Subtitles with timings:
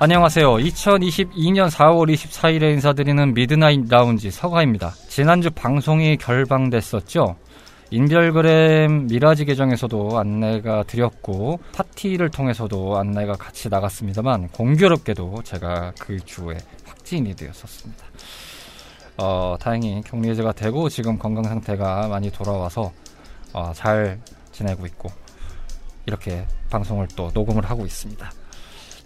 [0.00, 0.58] 안녕하세요.
[0.58, 4.92] 2022년 4월 24일에 인사드리는 미드나잇 라운지 서가입니다.
[5.08, 7.34] 지난주 방송이 결방됐었죠.
[7.90, 17.34] 인별그램 미라지 계정에서도 안내가 드렸고 파티를 통해서도 안내가 같이 나갔습니다만 공교롭게도 제가 그 주에 확진이
[17.34, 18.04] 되었었습니다.
[19.16, 22.92] 어, 다행히 격리 해제가 되고 지금 건강 상태가 많이 돌아와서
[23.52, 24.20] 어, 잘
[24.52, 25.08] 지내고 있고
[26.06, 28.30] 이렇게 방송을 또 녹음을 하고 있습니다.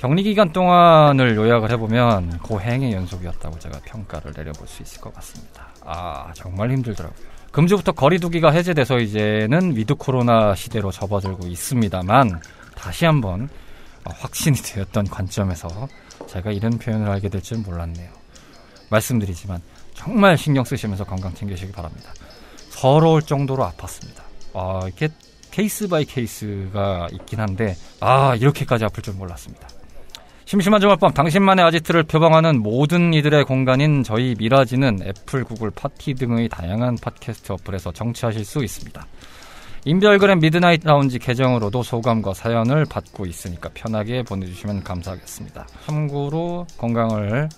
[0.03, 5.69] 격리 기간 동안을 요약을 해보면 고행의 연속이었다고 제가 평가를 내려볼 수 있을 것 같습니다.
[5.85, 7.17] 아 정말 힘들더라고요.
[7.53, 12.41] 금주부터 거리두기가 해제돼서 이제는 with 코로나 시대로 접어들고 있습니다만
[12.75, 13.49] 다시 한번
[14.05, 15.69] 어, 확진이 되었던 관점에서
[16.27, 18.11] 제가 이런 표현을 알게 될 줄 몰랐네요.
[18.91, 19.63] 말씀드리지만
[19.95, 22.11] 정말 신경 쓰시면서 건강 챙기시기 바랍니다.
[22.71, 24.23] 서러울 정도로 아팠습니다.
[24.55, 25.11] 아, 이렇게
[25.53, 29.69] case by case가 있긴 한데 아 이렇게까지 아플 줄 몰랐습니다.
[30.45, 36.97] 심심한 주말밤 당신만의 아지트를 표방하는 모든 이들의 공간인 저희 미라지는 애플, 구글, 팟티 등의 다양한
[37.01, 39.07] 팟캐스트 어플에서 청취하실 수 있습니다.
[39.85, 45.67] 인별그램 미드나잇 라운지 계정으로도 소감과 사연을 받고 있으니까 편하게 보내주시면 감사하겠습니다.
[45.87, 47.49] 참고로 건강을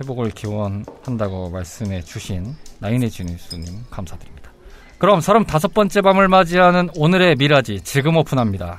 [0.00, 4.52] 회복을 기원한다고 말씀해 주신 나인의 지니스님 감사드립니다.
[4.98, 8.78] 그럼 35번째 밤을 맞이하는 오늘의 미라지 지금 오픈합니다.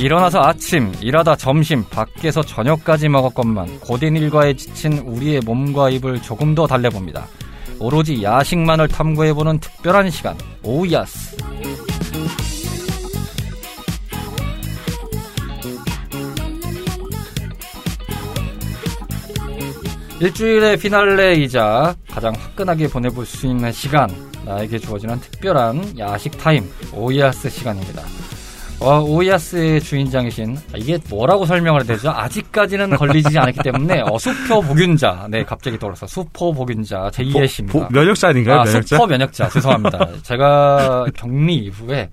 [0.00, 6.66] 일어나서 아침, 일하다 점심, 밖에서 저녁까지 먹었건만 고된 일과에 지친 우리의 몸과 입을 조금 더
[6.66, 7.26] 달래봅니다.
[7.78, 11.36] 오로지 야식만을 탐구해보는 특별한 시간, 오야스.
[20.18, 24.08] 일주일의 피날레이자 가장 화끈하게 보내볼 수 있는 시간,
[24.46, 28.02] 나에게 주어지는 특별한 야식 타임, 오야스 시간입니다.
[28.80, 32.10] 어, 오이아스의 주인장이신 아, 이게 뭐라고 설명을 해야 되죠?
[32.10, 37.88] 아직까지는 걸리지 않았기 때문에 어, 수표 복균자 네 갑자기 떠올랐어 수포 복균자 제2의 씨입니다.
[37.90, 38.60] 면역자 아닌가요?
[38.60, 38.96] 아, 면역자?
[38.96, 40.08] 수포 면역자 죄송합니다.
[40.22, 42.08] 제가 격리 이후에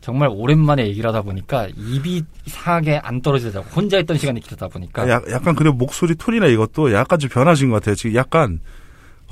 [0.00, 5.20] 정말 오랜만에 얘기를 하다 보니까 입이 이상하게 안 떨어지더라고 혼자 있던 시간이 길다 보니까 야,
[5.30, 7.94] 약간 그래 목소리 톤이나 이것도 약간 좀 변하신 것 같아요.
[7.94, 8.58] 지금 약간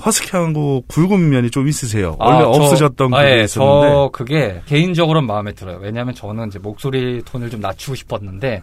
[0.05, 2.17] 허스키하고 굵은 면이 좀 있으세요.
[2.19, 3.89] 원래 아, 없으셨던 아, 예, 있었는데.
[3.89, 5.79] 저 그게 개인적으로는 마음에 들어요.
[5.81, 8.63] 왜냐하면 저는 이제 목소리 톤을 좀 낮추고 싶었는데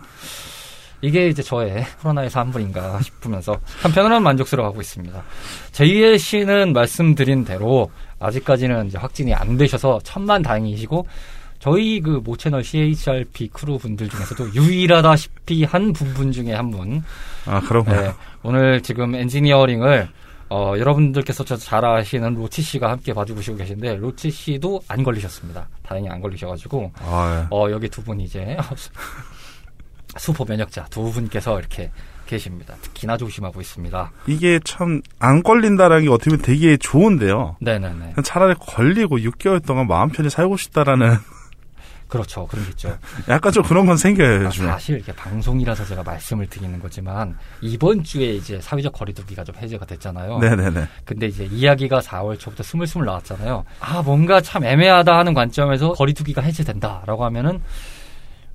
[1.01, 5.23] 이게 이제 저의 코로나에서 한 분인가 싶으면서 한편으로는 만족스러워하고 있습니다.
[5.73, 11.05] 제이엘 씨는 말씀드린 대로 아직까지는 이제 확진이 안 되셔서 천만 다행이시고
[11.59, 17.03] 저희 그 모채널 CHRP crew 분들 중에서도 유일하다시피 한 부분 중에 한 분.
[17.45, 18.01] 아, 그런가요?
[18.01, 18.13] 네,
[18.43, 20.09] 오늘 지금 엔지니어링을
[20.55, 25.67] 어, 여러분들께서 잘 아시는 로치 씨가 함께 봐주고 계신데 로치 씨도 안 걸리셨습니다.
[25.81, 27.47] 다행히 안 걸리셔가지고 아, 예.
[27.49, 28.55] 어, 여기 두 분 이제
[30.17, 31.89] 수포 면역자 두 분께서 이렇게
[32.27, 32.75] 계십니다.
[32.83, 34.11] 특히나 조심하고 있습니다.
[34.27, 37.55] 이게 참 안 걸린다라는 게 어떻게 보면 되게 좋은데요.
[37.59, 38.13] 네네네.
[38.23, 41.15] 차라리 걸리고 6개월 동안 마음 편히 살고 싶다라는
[42.13, 42.45] 그렇죠.
[42.45, 42.95] 그런 게 있죠.
[43.27, 44.45] 약간 좀 그런 건 생겨요.
[44.45, 44.67] 요즘에.
[44.67, 50.37] 사실 이게 방송이라서 제가 말씀을 드리는 거지만 이번 주에 이제 사회적 거리두기가 좀 해제가 됐잖아요.
[50.37, 50.87] 네네네.
[51.05, 53.65] 근데 이제 이야기가 4월 초부터 스물스물 나왔잖아요.
[53.79, 57.61] 아 뭔가 참 애매하다 하는 관점에서 거리두기가 해제된다라고 하면은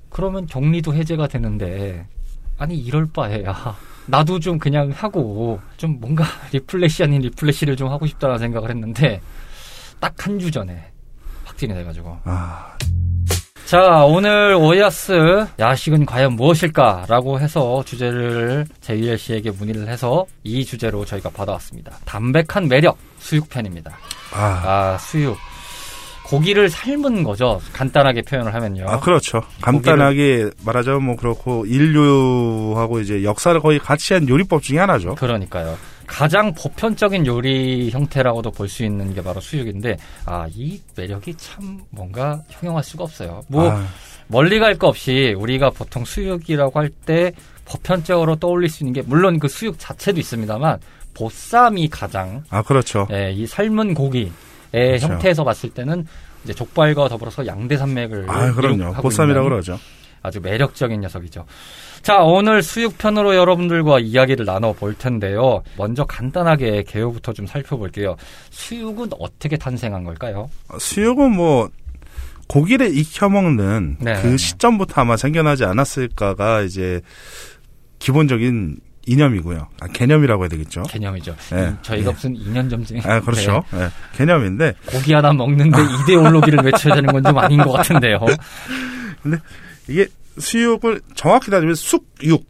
[0.09, 2.07] 그러면 격리도 해제가 되는데
[2.57, 6.23] 아니 이럴 바에야 나도 좀 그냥 하고 좀 뭔가
[6.53, 9.19] refresh 아닌 refresh를 좀 하고 싶다는 생각을 했는데
[9.99, 10.91] 딱 한 주 전에
[11.43, 12.17] 확진이 돼가지고.
[12.23, 12.73] 아.
[13.69, 21.29] 자, 오늘 오야스 야식은 과연 무엇일까라고 해서 주제를 제이엘 씨에게 문의를 해서 이 주제로 저희가
[21.29, 21.91] 받아왔습니다.
[22.03, 23.95] 담백한 매력 수육편입니다.
[24.33, 25.37] 아, 아 수육.
[26.25, 27.61] 고기를 삶은 거죠.
[27.71, 28.85] 간단하게 표현을 하면요.
[28.87, 29.43] 아, 그렇죠.
[29.61, 35.13] 간단하게 말하자면 뭐 그렇고 인류하고 이제 역사를 거의 같이 한 요리법 중에 하나죠.
[35.13, 35.77] 그러니까요.
[36.09, 39.95] 가장 보편적인 요리 형태라고도 볼 수 있는 게 바로 수육인데
[40.25, 43.41] 아 이 매력이 참 뭔가 형용할 수가 없어요.
[43.47, 43.85] 뭐 아,
[44.27, 47.31] 멀리 갈 거 없이 우리가 보통 수육이라고 할 때
[47.65, 50.79] 보편적으로 떠올릴 수 있는 게 물론 그 수육 자체도 있습니다만
[51.13, 53.07] 보쌈이 가장 아, 그렇죠.
[53.11, 54.31] 예, 이 삶은 고기의
[54.71, 55.07] 그렇죠.
[55.07, 56.05] 형태에서 봤을 때는
[56.43, 58.93] 이제 족발과 더불어서 양대 산맥을 아, 그럼요.
[58.93, 59.77] 보쌈이라고 그러죠.
[60.21, 61.45] 아주 매력적인 녀석이죠.
[62.01, 65.63] 자, 오늘 수육편으로 여러분들과 이야기를 나눠볼 텐데요.
[65.77, 68.15] 먼저 간단하게 개요부터 좀 살펴볼게요.
[68.51, 70.49] 수육은 어떻게 탄생한 걸까요?
[70.77, 71.69] 수육은 뭐
[72.47, 74.13] 고기를 익혀 먹는 네.
[74.21, 77.01] 그 시점부터 아마 생겨나지 않았을까가 이제
[77.99, 79.67] 기본적인 이념이고요.
[79.81, 80.83] 아, 개념이라고 해야 되겠죠.
[80.83, 81.35] 개념이죠.
[81.51, 81.57] 네.
[81.67, 82.13] 음, 저희가 네.
[82.13, 83.63] 무슨 2년 전쯤에 아, 그렇죠.
[83.73, 88.19] 예, 개념인데 고기 하나 먹는데 이데올로기를 외쳐야 되는 건 좀 아닌 것 같은데요.
[89.89, 90.07] 이게
[90.37, 92.45] 수육을 정확히 따지면 숙육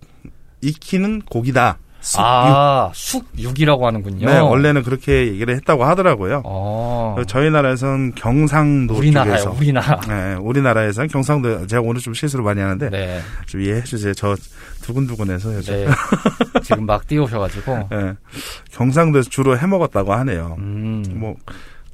[0.62, 1.78] 익히는 고기다.
[2.02, 2.26] 숙육.
[2.26, 4.26] 아, 숙육이라고 하는군요.
[4.26, 6.44] 네, 원래는 그렇게 얘기를 했다고 하더라고요.
[6.46, 10.00] 어, 저희 나라에서는 경상도 우리나라요, 쪽에서 우리나라.
[10.08, 14.14] 네, 우리나라에서는 경상도 제가 오늘 좀 실수를 많이 하는데 네, 좀 이해해 주세요.
[14.14, 14.36] 저
[14.82, 15.74] 두근두근해서 요즘.
[15.74, 15.88] 네.
[16.64, 17.90] 지금 막 띄우셔가지고.
[17.92, 18.14] 예,
[18.72, 20.56] 경상도에서 주로 해 먹었다고 하네요.
[20.60, 21.36] 음, 뭐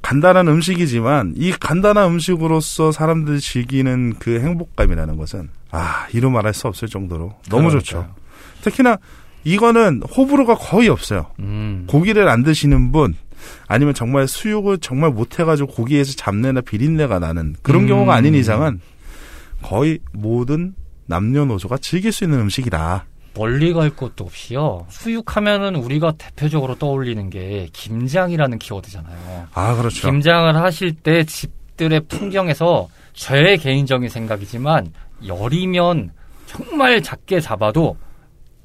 [0.06, 6.86] 간단한 음식이지만 이 간단한 음식으로서 사람들이 즐기는 그 행복감이라는 것은 아 이루 말할 수 없을
[6.86, 7.80] 정도로 너무 그러니까요.
[7.80, 8.14] 좋죠.
[8.60, 8.98] 특히나
[9.42, 11.26] 이거는 호불호가 거의 없어요.
[11.40, 13.16] 음, 고기를 안 드시는 분
[13.66, 17.88] 아니면 정말 수육을 정말 못해가지고 고기에서 잡내나 비린내가 나는 그런 음.
[17.88, 18.80] 경우가 아닌 이상은
[19.60, 20.76] 거의 모든
[21.06, 23.06] 남녀노소가 즐길 수 있는 음식이다.
[23.36, 24.86] 멀리 갈 것도 없이요.
[24.88, 29.48] 수육하면은 우리가 대표적으로 떠올리는 게 김장이라는 키워드잖아요.
[29.52, 30.08] 아 그렇죠.
[30.08, 34.92] 김장을 하실 때 집들의 풍경에서 저의 개인적인 생각이지만
[35.26, 36.10] 열이면
[36.46, 37.96] 정말 작게 잡아도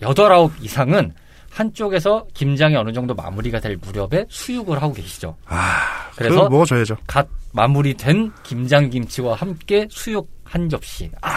[0.02, 1.14] 여덟 아홉 이상은
[1.50, 5.36] 한쪽에서 김장이 어느 정도 마무리가 될 무렵에 수육을 하고 계시죠.
[5.46, 6.96] 아 그래서 먹어줘야죠.
[7.06, 11.10] 갓 마무리된 김장 김치와 함께 수육 한 접시.
[11.22, 11.31] 아,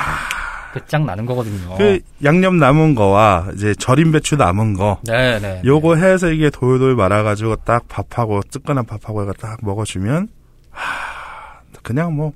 [0.74, 1.76] 끝장 나는 거거든요.
[1.76, 5.62] 그 양념 남은 거와 이제 절임 배추 남은 거 네네.
[5.64, 10.26] 요거 해서 이게 돌돌 말아가지고 딱 밥하고 뜨끈한 밥하고 해가 딱 먹어주면
[10.70, 12.32] 하 그냥 뭐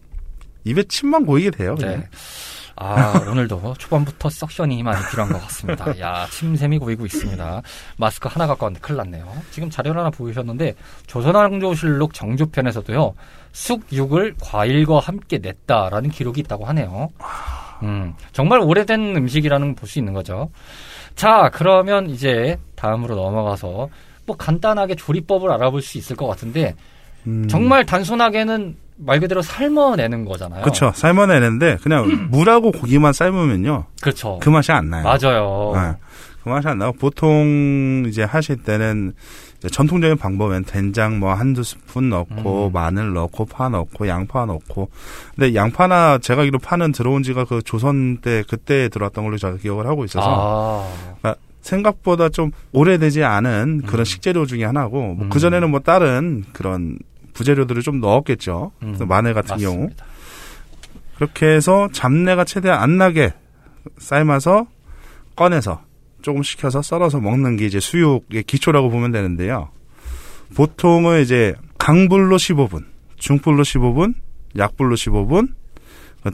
[0.63, 1.75] 입에 침만 고이게 돼요.
[1.75, 2.01] 그냥.
[2.01, 2.09] 네.
[2.81, 5.99] 아, 오늘도 초반부터 석션이 많이 필요한 것 같습니다.
[5.99, 7.63] 야, 침샘이 고이고 있습니다.
[7.97, 9.27] 마스크 하나 갖고 왔는데 큰일 났네요.
[9.51, 10.77] 지금 자료를 하나 보이셨는데,
[11.09, 13.15] 조선왕조실록 정조편에서도요,
[13.51, 17.09] 숙육을 과일과 함께 냈다라는 기록이 있다고 하네요.
[17.83, 20.51] 음, 정말 오래된 음식이라는 걸볼수 있는 거죠.
[21.15, 23.89] 자, 그러면 이제 다음으로 넘어가서,
[24.27, 26.75] 뭐 간단하게 조리법을 알아볼 수 있을 것 같은데,
[27.27, 30.63] 음, 정말 단순하게는 말 그대로 삶아내는 거잖아요.
[30.63, 34.39] 그쵸 삶아내는데 그냥 물하고 고기만 삶으면요 그렇죠.
[34.43, 35.05] 그 맛이 안 나요.
[35.05, 35.73] 맞아요.
[35.75, 35.97] 네.
[36.43, 39.13] 그 맛이 안 나고 보통 이제 하실 때는
[39.67, 42.73] 전통적인 방법은 된장 뭐 한두 스푼 넣고 음.
[42.73, 44.89] 마늘 넣고 파 넣고 양파 넣고
[45.35, 49.87] 근데 양파나 제가 알기로 파는 들어온 지가 그 조선 때 그때 들어왔던 걸로 제가 기억을
[49.87, 50.87] 하고 있어서
[51.23, 54.05] 아, 생각보다 좀 오래되지 않은 그런 음.
[54.05, 55.29] 식재료 중에 하나고 뭐 음.
[55.29, 56.99] 그전에는 뭐 다른 그런
[57.35, 58.73] 부재료들을 좀 넣었겠죠.
[58.83, 60.05] 음, 마늘 같은 경우 맞습니다.
[61.17, 63.33] 그렇게 해서 잡내가 최대한 안 나게
[63.99, 64.67] 삶아서
[65.37, 65.83] 꺼내서
[66.23, 69.71] 조금 식혀서 썰어서 먹는 게 이제 수육의 기초라고 보면 되는데요.
[70.55, 72.85] 보통은 이제 강불로 15분,
[73.17, 74.15] 중불로 15분,
[74.57, 75.55] 약불로 15분,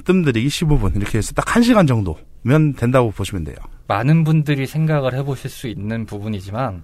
[0.05, 3.57] 뜸들이기 15분 이렇게 해서 딱 1시간 정도면 된다고 보시면 돼요.
[3.87, 6.83] 많은 분들이 생각을 해보실 수 있는 부분이지만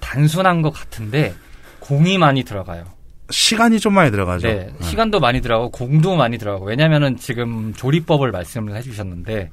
[0.00, 1.34] 단순한 것 같은데
[1.78, 2.84] 공이 많이 들어가요.
[3.30, 4.48] 시간이 좀 많이 들어가죠.
[4.48, 9.50] 네, 시간도 많이 들어가고 공도 많이 들어가고 왜냐면은 지금 조리법을 말씀을 해주셨는데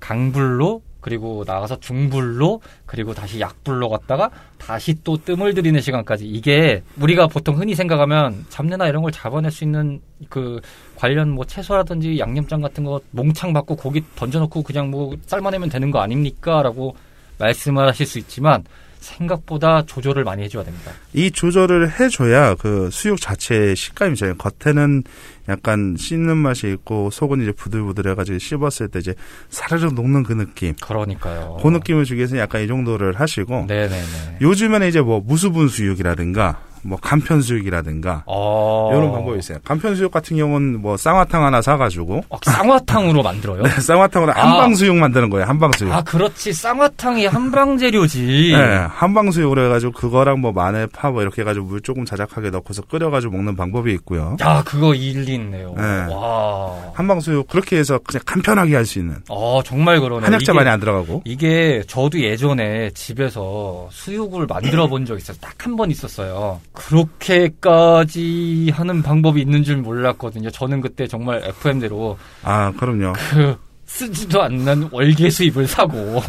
[0.00, 6.26] 강불로 그리고 나가서 중불로 그리고 다시 약불로 갔다가 다시 또 뜸을 들이는 시간까지.
[6.26, 10.60] 이게 우리가 보통 흔히 생각하면 잡내나 이런 걸 잡아낼 수 있는 그
[10.96, 15.98] 관련 뭐 채소라든지 양념장 같은 거 몽창 받고 고기 던져놓고 그냥 뭐 삶아내면 되는 거
[15.98, 16.96] 아닙니까라고
[17.38, 18.64] 말씀을 하실 수 있지만
[19.02, 20.92] 생각보다 조절을 많이 해줘야 됩니다.
[21.12, 24.34] 이 조절을 해줘야 그 수육 자체의 식감이 져요.
[24.36, 25.04] 겉에는
[25.48, 29.14] 약간 씹는 맛이 있고 속은 이제 부들부들해가지고 씹었을 때 이제
[29.50, 30.74] 사르르 녹는 그 느낌.
[30.80, 31.58] 그러니까요.
[31.62, 34.38] 그 느낌을 주기 위해서 약간 이 정도를 하시고 네네네.
[34.40, 38.90] 요즘에는 이제 뭐 무수분 수육이라든가 뭐 간편 수육이라든가 어.
[38.92, 39.58] 이런 방법이 있어요.
[39.64, 43.62] 간편 수육 같은 경우는 뭐 쌍화탕 하나 사가지고 어, 쌍화탕으로 만들어요?
[43.64, 45.46] 네, 쌍화탕으로 한방 수육 만드는 거예요.
[45.46, 45.92] 한방 수육.
[45.92, 46.52] 아, 그렇지.
[46.52, 48.52] 쌍화탕이 한방 재료지.
[48.52, 53.34] 네, 한방 수육으로 해가지고 그거랑 뭐 마늘, 파뭐 이렇게 해가지고 물 조금 자작하게 넣고서 끓여가지고
[53.36, 54.36] 먹는 방법이 있고요.
[54.42, 55.74] 야, 그거 일리 있네요.
[55.76, 55.82] 네.
[56.12, 56.74] 와.
[56.94, 60.24] 한방 수육 그렇게 해서 그냥 간편하게 할 수 있는 어, 정말 그러네.
[60.24, 61.22] 한약재 많이 안 들어가고.
[61.24, 65.36] 이게 저도 예전에 집에서 수육을 만들어 본 적 있어요.
[65.40, 66.60] 딱한 번 있었어요.
[66.72, 70.50] 그렇게까지 하는 방법이 있는 줄 몰랐거든요.
[70.50, 73.12] 저는 그때 정말 FM대로 아 그럼요.
[73.14, 76.22] 그 쓰지도 않는 월계 수입을 사고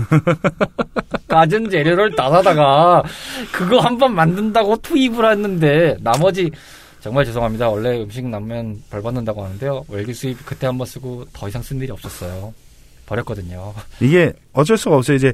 [1.28, 3.04] 가진 재료를 다 사다가
[3.52, 6.52] 그거 한 번 만든다고 투입을 했는데 나머지
[7.00, 7.70] 정말 죄송합니다.
[7.70, 9.86] 원래 음식 남으면 벌 받는다고 하는데요.
[9.88, 12.54] 월계 수입 그때 한 번 쓰고 더 이상 쓴 일이 없었어요.
[13.06, 13.74] 버렸거든요.
[14.00, 15.18] 이게 어쩔 수가 없어요.
[15.18, 15.34] 이제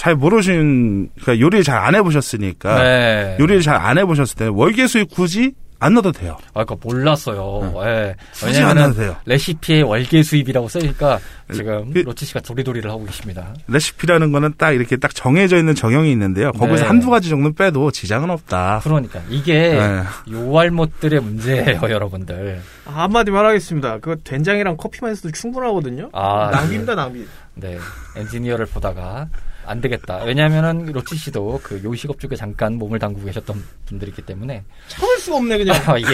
[0.00, 3.36] 잘 모르신 그러니까 요리를 잘 안 해보셨으니까 네.
[3.38, 6.36] 요리를 잘 안 해보셨을 때는 월계 수육 굳이 안 넣어도 돼요.
[6.54, 7.72] 아, 그러니까 몰랐어요.
[7.86, 8.14] 예.
[8.32, 9.16] 굳이 안 왜냐면은 넣어도 돼요.
[9.26, 11.18] 레시피에 월계 수입이라고 쓰니까
[11.52, 13.54] 지금 그- 로치 씨가 도리도리를 하고 계십니다.
[13.68, 16.52] 레시피라는 거는 딱 이렇게 딱 정해져 있는 정형이 있는데요.
[16.52, 16.86] 거기서 네.
[16.88, 18.80] 한두 가지 정도 빼도 지장은 없다.
[18.84, 20.02] 그러니까 이게 네.
[20.32, 22.60] 요알못들의 문제예요, 여러분들.
[22.86, 23.98] 아, 한마디만 하겠습니다.
[24.00, 26.08] 그 된장이랑 커피만 있어도 충분하거든요.
[26.12, 27.26] 아, 낭비입니다, 낭비.
[27.54, 27.78] 네.
[28.16, 29.28] 엔지니어를 보다가
[29.66, 30.22] 안 되겠다.
[30.24, 35.58] 왜냐면은 로치 씨도 그 요식업 쪽에 잠깐 몸을 담그고 계셨던 분들이기 때문에 참을 수가 없네,
[35.58, 35.76] 그냥.
[35.86, 36.08] 아, 이게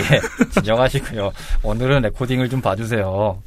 [0.50, 1.32] 진정하시고요.
[1.62, 3.40] 오늘은 레코딩을 좀 봐주세요.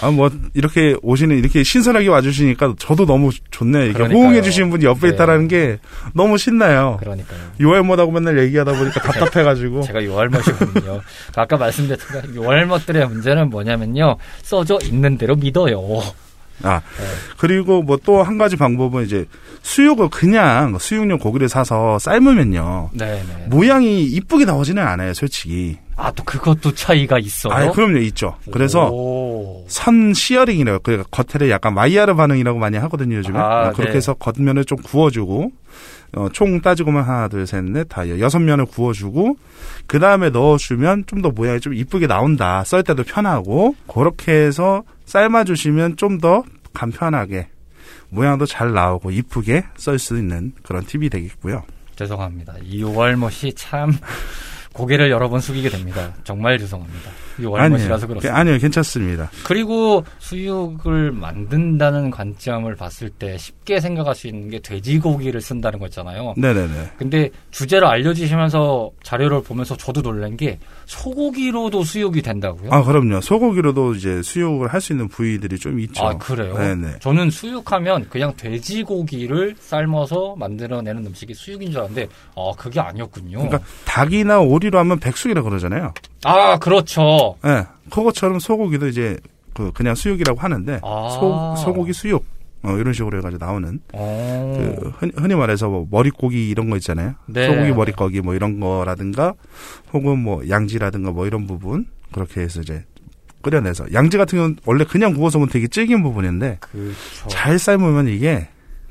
[0.00, 3.84] 아, 뭐, 이렇게 오시는, 이렇게 신선하게 와주시니까 저도 너무 좋네요.
[3.84, 4.22] 이게 그러니까요.
[4.22, 5.14] 호응해주시는 분이 옆에 네.
[5.14, 5.78] 있다라는 게
[6.14, 6.96] 너무 신나요.
[7.00, 7.38] 그러니까요.
[7.60, 9.82] 요알못하고 맨날 얘기하다 보니까 답답해가지고.
[9.82, 11.00] 제가 요알못이거든요.
[11.36, 14.16] 아까 말씀드렸던 요알못들의 문제는 뭐냐면요.
[14.42, 15.80] 써져 있는 대로 믿어요.
[16.62, 17.04] 아, 네.
[17.38, 19.24] 그리고 뭐 또 한 가지 방법은 이제
[19.62, 22.90] 수육을 그냥 수육용 고기를 사서 삶으면요.
[22.92, 23.46] 네 네.
[23.48, 25.78] 모양이 이쁘게 나오지는 않아요, 솔직히.
[25.96, 27.52] 아, 또 그것도 차이가 있어요?
[27.52, 28.34] 아, 그럼요, 있죠.
[28.50, 29.64] 그래서 오.
[29.68, 33.38] 선 searing이라고, 그러니까 겉에를 약간 Maillard 반응이라고 많이 하거든요, 요즘에.
[33.38, 33.96] 아, 어, 그렇게 네.
[33.98, 35.52] 해서 겉면을 좀 구워주고,
[36.16, 39.36] 어, 총 따지고만 하나, 둘, 셋, 넷, 다 여섯 면을 구워주고,
[39.86, 42.64] 그 다음에 넣어주면 좀 더 모양이 좀 이쁘게 나온다.
[42.64, 44.82] 썰 때도 편하고, 그렇게 해서
[45.12, 46.42] 삶아주시면 좀 더
[46.72, 47.48] 간편하게,
[48.08, 51.64] 모양도 잘 나오고, 이쁘게 썰 수 있는 그런 팁이 되겠고요.
[51.96, 52.54] 죄송합니다.
[52.62, 53.92] 이 요알못이 참
[54.72, 56.14] 고개를 여러 번 숙이게 됩니다.
[56.24, 57.10] 정말 죄송합니다.
[57.40, 58.38] 요알못이라서 그렇습니다.
[58.38, 59.30] 아니요, 괜찮습니다.
[59.44, 66.34] 그리고 수육을 만든다는 관점을 봤을 때 쉽게 생각할 수 있는 게 돼지고기를 쓴다는 거 있잖아요.
[66.36, 66.92] 네네네.
[66.98, 72.70] 근데 주제를 알려주시면서 자료를 보면서 저도 놀란 게 소고기로도 수육이 된다고요?
[72.72, 73.20] 아, 그럼요.
[73.20, 76.04] 소고기로도 이제 수육을 할 수 있는 부위들이 좀 있죠.
[76.04, 76.58] 아, 그래요?
[76.58, 76.98] 네네.
[76.98, 83.38] 저는 수육하면 그냥 돼지고기를 삶아서 만들어내는 음식이 수육인 줄 알았는데, 아, 그게 아니었군요.
[83.38, 85.94] 그러니까 닭이나 오리로 하면 백숙이라 그러잖아요.
[86.24, 87.21] 아, 그렇죠.
[87.44, 87.48] 예.
[87.48, 89.18] 네, 그것처럼 소고기도 이제
[89.54, 91.08] 그 그냥 수육이라고 하는데 아.
[91.10, 92.24] 소 소고기 수육
[92.64, 94.78] 어, 이런 식으로 해가지고 나오는 어.
[94.80, 97.14] 그 흔- 흔히 말해서 뭐 머릿고기 이런 거 있잖아요.
[97.26, 97.46] 네.
[97.48, 99.34] 소고기 머릿고기 뭐 이런 거라든가
[99.92, 102.84] 혹은 뭐 양지라든가 뭐 이런 부분 그렇게 해서 이제
[103.42, 107.28] 끓여내서 양지 같은 경우는 원래 그냥 구워서 보면 되게 질긴 부분인데 그렇죠.
[107.28, 108.46] 잘 삶으면 이게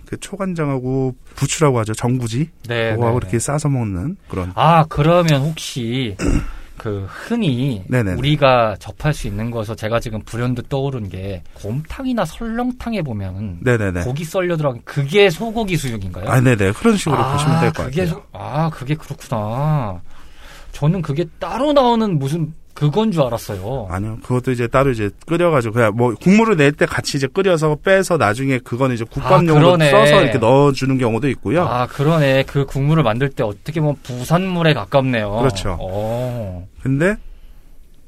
[0.06, 2.92] 그 초간장하고 부추라고 하죠 정부지 네.
[2.92, 3.40] 그거하고 네, 이렇게 네.
[3.40, 6.18] 싸서 먹는 그런 아, 그러면 혹시
[6.82, 8.18] 그 흔히 네네네.
[8.18, 14.24] 우리가 접할 수 있는 거에서 제가 지금 불현듯 떠오른 게 곰탕이나 설렁탕에 보면 네네네 고기
[14.24, 16.28] 썰려 들어간 그게 소고기 수육인가요?
[16.28, 18.08] 아 네네 그런 식으로 아, 보시면 될 것 같아요.
[18.08, 20.02] 소- 아, 그게 그렇구나.
[20.72, 23.88] 저는 그게 따로 나오는 무슨 그건 줄 알았어요.
[23.92, 24.18] 아니요.
[24.24, 28.58] 그것도 이제 따로 이제 끓여가지고 그냥 뭐 국물을 낼 때 같이 이제 끓여서 빼서 나중에
[28.58, 29.90] 그거는 이제 국밥용으로 아.
[29.90, 31.64] 써서 이렇게 넣어주는 경우도 있고요.
[31.64, 32.44] 아, 그러네.
[32.48, 35.32] 그 국물을 만들 때 어떻게 보면 부산물에 가깝네요.
[35.32, 35.78] 그렇죠.
[35.80, 37.18] 어, 근데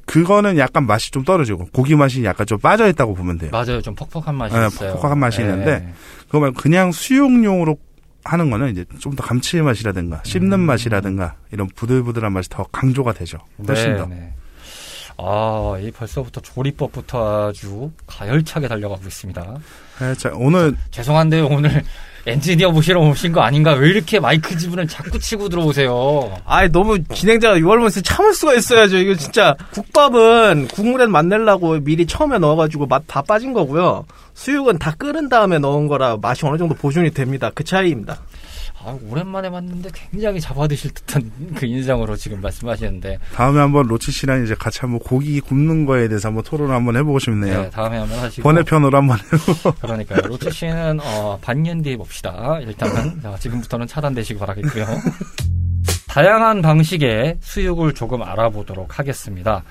[0.05, 3.51] 그거는 약간 맛이 좀 떨어지고 고기 맛이 약간 좀 빠져 있다고 보면 돼요.
[3.51, 3.79] 맞아요.
[3.81, 4.93] 좀 퍽퍽한 맛이 네, 있어요.
[4.95, 5.43] 퍽퍽한 맛이 네.
[5.49, 5.93] 있는데
[6.25, 7.77] 그거 말고 그냥 수육용으로
[8.25, 10.59] 하는 거는 이제 좀 더 감칠맛이라든가 씹는 음.
[10.61, 13.37] 맛이라든가 이런 부들부들한 맛이 더 강조가 되죠.
[13.67, 14.05] 훨씬 더.
[14.07, 14.33] 네.
[15.17, 19.57] 아, 이 벌써부터 조리법부터 아주 가열차게 달려가고 있습니다.
[19.99, 21.83] 네, 자, 오늘 죄송한데요, 오늘
[22.25, 23.73] 엔지니어 모시러 오신 거 아닌가?
[23.73, 26.33] 왜 이렇게 마이크 지분을 자꾸 치고 들어오세요?
[26.45, 28.97] 아이 너무 진행자가 6월문에서 참을 수가 있어야죠.
[28.97, 34.05] 이거 진짜 국밥은 국물에 맛 내려고 미리 처음에 넣어가지고 맛 다 빠진 거고요.
[34.35, 37.51] 수육은 다 끓은 다음에 넣은 거라 맛이 어느 정도 보존이 됩니다.
[37.53, 38.17] 그 차이입니다.
[38.85, 43.17] 아, 오랜만에 봤는데 굉장히 잡아드실 듯한 그 인상으로 지금 말씀하시는데.
[43.33, 47.19] 다음에 한번 로치 씨랑 이제 같이 한번 고기 굽는 거에 대해서 한번 토론을 한번 해보고
[47.19, 47.61] 싶네요.
[47.63, 48.43] 네, 다음에 한번 하시고.
[48.43, 49.17] 번외편으로 한번
[49.81, 50.21] 그러니까요.
[50.27, 52.59] 로치 씨는 어, 반년 뒤에 봅시다.
[52.61, 54.85] 일단은 자, 지금부터는 차단되시기 바라겠고요.
[56.07, 59.63] 다양한 방식의 수육을 조금 알아보도록 하겠습니다.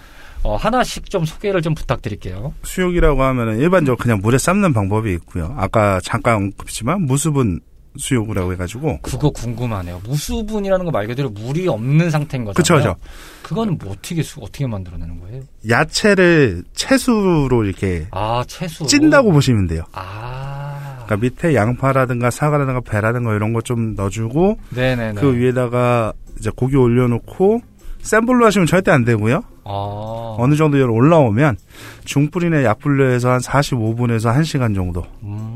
[0.42, 2.52] 어, 하나씩 좀 소개를 좀 부탁드릴게요.
[2.64, 5.54] 수육이라고 하면은 일반적으로 그냥 물에 삶는 방법이 있고요.
[5.56, 7.60] 아까 잠깐 언급했지만 무수분
[7.96, 10.00] 수육이라고 해가지고 그거 궁금하네요.
[10.06, 12.54] 무수분이라는 거 말 그대로 물이 없는 상태인 거잖아요.
[12.54, 12.96] 그쵸, 그쵸.
[13.42, 15.42] 그거는 뭐 어떻게 수, 어떻게 만들어내는 거예요?
[15.68, 19.84] 야채를 채수로 이렇게 아 채수 찐다고 보시면 돼요.
[19.92, 25.20] 아 그러니까 밑에 양파라든가 사과라든가 배라든가 이런 거 좀 넣어주고 네네네.
[25.20, 27.60] 그 위에다가 이제 고기 올려놓고
[28.00, 29.42] 센 불로 하시면 절대 안 되고요.
[29.64, 31.56] 아 어느 정도 열 올라오면
[32.04, 35.04] 중불이나 약불로 해서 한 45분에서 1시간 정도.
[35.22, 35.51] 음,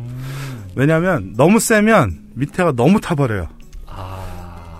[0.77, 3.49] 왜냐하면 너무 세면 밑에가 너무 타버려요.
[3.89, 4.27] 아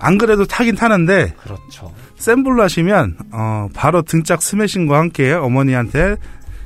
[0.01, 1.93] 안 그래도 타긴 타는데 그렇죠.
[2.17, 6.17] 센 불로 하시면 어, 바로 등짝 스매싱과 함께 어머니한테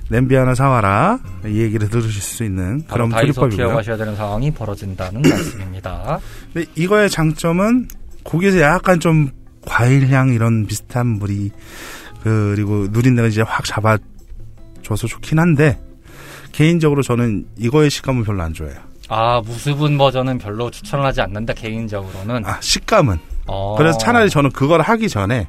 [0.09, 3.67] 냄비 하나 사와라 이 얘기를 들으실 수 있는 그런 조리법이고요.
[3.69, 6.19] 기어가셔야 되는 상황이 벌어진다는 말씀입니다.
[6.53, 7.89] 근데 이거의 장점은
[8.25, 9.31] 고기에서 약간 좀
[9.65, 11.51] 과일향 이런 비슷한 물이
[12.23, 15.81] 그리고 누린내가 이제 확 잡아줘서 좋긴 한데
[16.53, 18.90] 개인적으로 저는 이거의 식감은 별로 안 좋아해요.
[19.11, 22.47] 아 무수분 버전은 별로 추천하지 않는다 개인적으로는.
[22.47, 23.75] 아 식감은 어.
[23.77, 25.49] 그래서 차라리 저는 그걸 하기 전에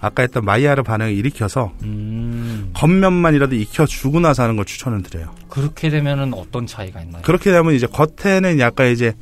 [0.00, 5.34] 아까 했던 마이야르 반응을 일으켜서 음 겉면만이라도 익혀 주고 나서 하는 걸 추천을 드려요.
[5.48, 7.22] 그렇게 되면은 어떤 차이가 있나요?
[7.22, 9.12] 그렇게 되면 이제 겉에는 약간 이제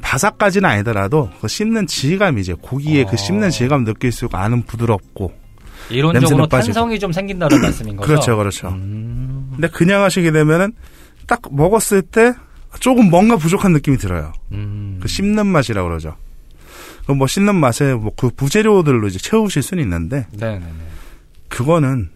[0.00, 3.06] 바삭까지는 아니더라도 그 씹는 질감 이제 고기의 어.
[3.10, 5.32] 그 씹는 질감 느낄 수 있고 안은 부드럽고
[5.90, 6.46] 이론적으로.
[6.46, 8.06] 탄성이 좀 생긴다는 말씀인 거죠?
[8.08, 8.68] 그렇죠 그렇죠.
[8.68, 10.72] 음, 근데 그냥 하시게 되면은
[11.26, 12.34] 딱 먹었을 때
[12.80, 14.32] 조금 뭔가 부족한 느낌이 들어요.
[14.52, 14.98] 음.
[15.02, 16.16] 그 씹는 맛이라고 그러죠.
[17.06, 20.64] 그뭐 씹는 맛에 뭐 그 부재료들로 이제 채우실 수는 있는데 네네네.
[21.48, 22.10] 그거는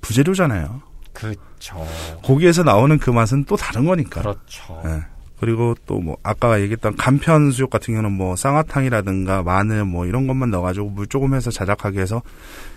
[0.00, 0.80] 부재료잖아요.
[1.12, 1.84] 그렇죠.
[2.22, 4.20] 고기에서 나오는 그 맛은 또 다른 거니까.
[4.22, 4.80] 그렇죠.
[4.86, 5.02] 예.
[5.40, 10.50] 그리고 또 뭐 아까 얘기했던 간편 수육 같은 경우는 뭐 쌍화탕이라든가 마늘 뭐 이런 것만
[10.50, 12.22] 넣어가지고 물 조금 해서 자작하게 해서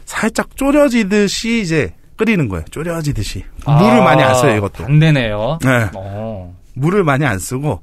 [0.05, 2.65] 살짝 졸여지듯이 이제 끓이는 거예요.
[2.71, 4.83] 졸여지듯이 물을 아, 많이 안 써요 이것도.
[4.85, 5.59] 반대네요.
[5.63, 5.89] 네.
[5.95, 6.55] 어.
[6.73, 7.81] 물을 많이 안 쓰고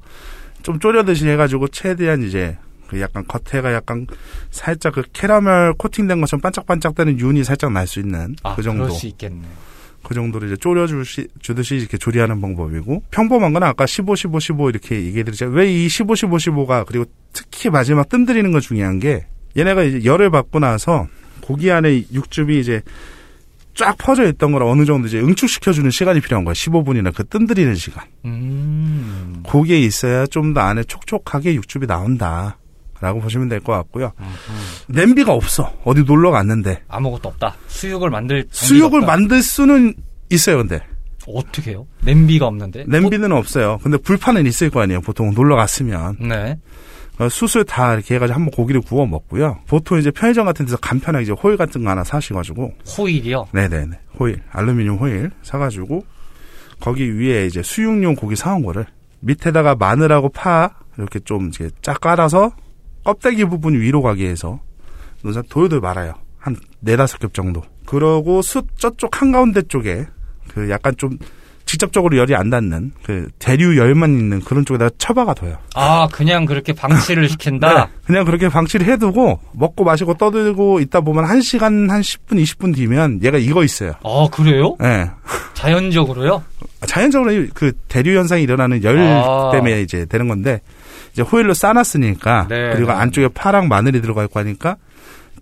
[0.63, 4.07] 좀 졸여듯이 해가지고 최대한 이제 그 약간 겉에가 약간
[4.51, 8.95] 살짝 그 캐러멜 코팅된 것처럼 반짝반짝대는 윤이 살짝 날 수 있는 아, 그 정도 그럴
[8.97, 9.43] 수 있겠네.
[10.03, 15.47] 그 정도로 이제 졸여주듯이 이렇게 조리하는 방법이고 평범한 건 아까 15, 15, 15 이렇게 얘기해드리죠.
[15.47, 19.25] 왜 이 15, 15, 15가 그리고 특히 마지막 뜸들이는 거 중요한 게
[19.57, 21.07] 얘네가 이제 열을 받고 나서
[21.41, 22.81] 고기 안에 육즙이 이제
[23.75, 26.53] 쫙 퍼져 있던 걸 어느 정도 이제 응축시켜주는 시간이 필요한 거예요.
[26.53, 28.03] 15분이나 그 뜸들이는 시간.
[28.25, 29.41] 음.
[29.43, 32.57] 고기에 있어야 좀 더 안에 촉촉하게 육즙이 나온다.
[33.01, 34.11] 라고 보시면 될 것 같고요.
[34.19, 34.25] 음,
[34.87, 35.71] 냄비가 없어.
[35.85, 36.81] 어디 놀러 갔는데.
[36.89, 37.55] 아무것도 없다.
[37.67, 39.07] 수육을 만들 수육을 없다.
[39.13, 39.93] 만들 수는
[40.29, 40.81] 있어요, 근데.
[41.25, 41.87] 어떻게 해요?
[42.01, 42.83] 냄비가 없는데?
[42.87, 43.77] 냄비는 없어요.
[43.83, 44.99] 근데 불판은 있을 거 아니에요.
[44.99, 46.17] 보통 놀러 갔으면.
[46.19, 46.57] 네.
[47.19, 49.59] 어, 숯을 다 이렇게 해가지고 한번 고기를 구워 먹고요.
[49.67, 52.73] 보통 이제 편의점 같은 데서 간편하게 이제 호일 같은 거 하나 사시가지고.
[52.97, 53.47] 호일이요.
[53.51, 53.99] 네네네.
[54.19, 54.41] 호일.
[54.51, 56.05] 알루미늄 호일 사가지고.
[56.79, 58.85] 거기 위에 이제 수육용 고기 사온 거를
[59.19, 62.53] 밑에다가 마늘하고 파 이렇게 좀 이제 쫙 깔아서
[63.03, 64.61] 껍데기 부분 위로 가게 해서
[65.21, 66.13] 놓아서 돌돌 말아요.
[66.37, 67.61] 한 네다섯 겹 정도.
[67.85, 70.05] 그러고 숯 저쪽 한가운데 쪽에
[70.47, 71.17] 그 약간 좀
[71.73, 75.55] 직접적으로 열이 안 닿는 그 대류 열만 있는 그런 쪽에다가 처박아 둬요.
[75.75, 77.85] 아, 그냥 그렇게 방치를 시킨다?
[77.85, 82.73] 네, 그냥 그렇게 방치를 해두고 먹고 마시고 떠들고 있다 보면 한 시간 한 10분 20분
[82.75, 83.91] 뒤면 얘가 익어 있어요.
[84.03, 84.75] 아, 그래요?
[84.81, 85.11] 예.
[85.53, 86.43] 자연적으로요?
[86.87, 89.51] 자연적으로 이- 그 대류 현상이 일어나는 열 아.
[89.53, 90.61] 때문에 이제 되는 건데
[91.13, 92.97] 이제 호일로 싸놨으니까 네, 그리고 네.
[92.97, 94.77] 안쪽에 파랑 마늘이 들어가 있고 하니까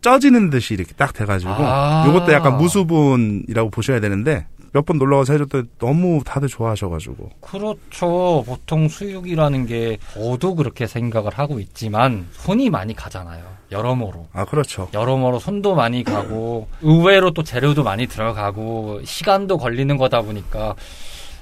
[0.02, 2.04] 쪄지는 듯이 이렇게 딱 돼가지고 아.
[2.08, 4.46] 요것도 약간 무수분이라고 보셔야 되는데
[4.78, 8.44] 몇 번 놀러 가서 해줬더니 너무 다들 좋아하셔가지고 그렇죠.
[8.46, 13.44] 보통 수육이라는 게 저도 그렇게 생각을 하고 있지만 손이 많이 가잖아요.
[13.72, 14.28] 여러모로.
[14.34, 20.76] 아 그렇죠 여러모로 손도 많이 가고 의외로 또 재료도 많이 들어가고 시간도 걸리는 거다 보니까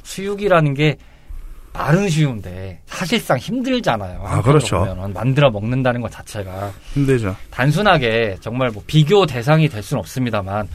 [0.04, 0.96] 수육이라는 게
[1.74, 4.22] 말은 쉬운데 사실상 힘들잖아요.
[4.24, 4.80] 아, 그렇죠.
[4.80, 10.70] 보면은 만들어 먹는다는 것 자체가 힘들죠 단순하게 정말 뭐 비교 대상이 될 수는 없습니다만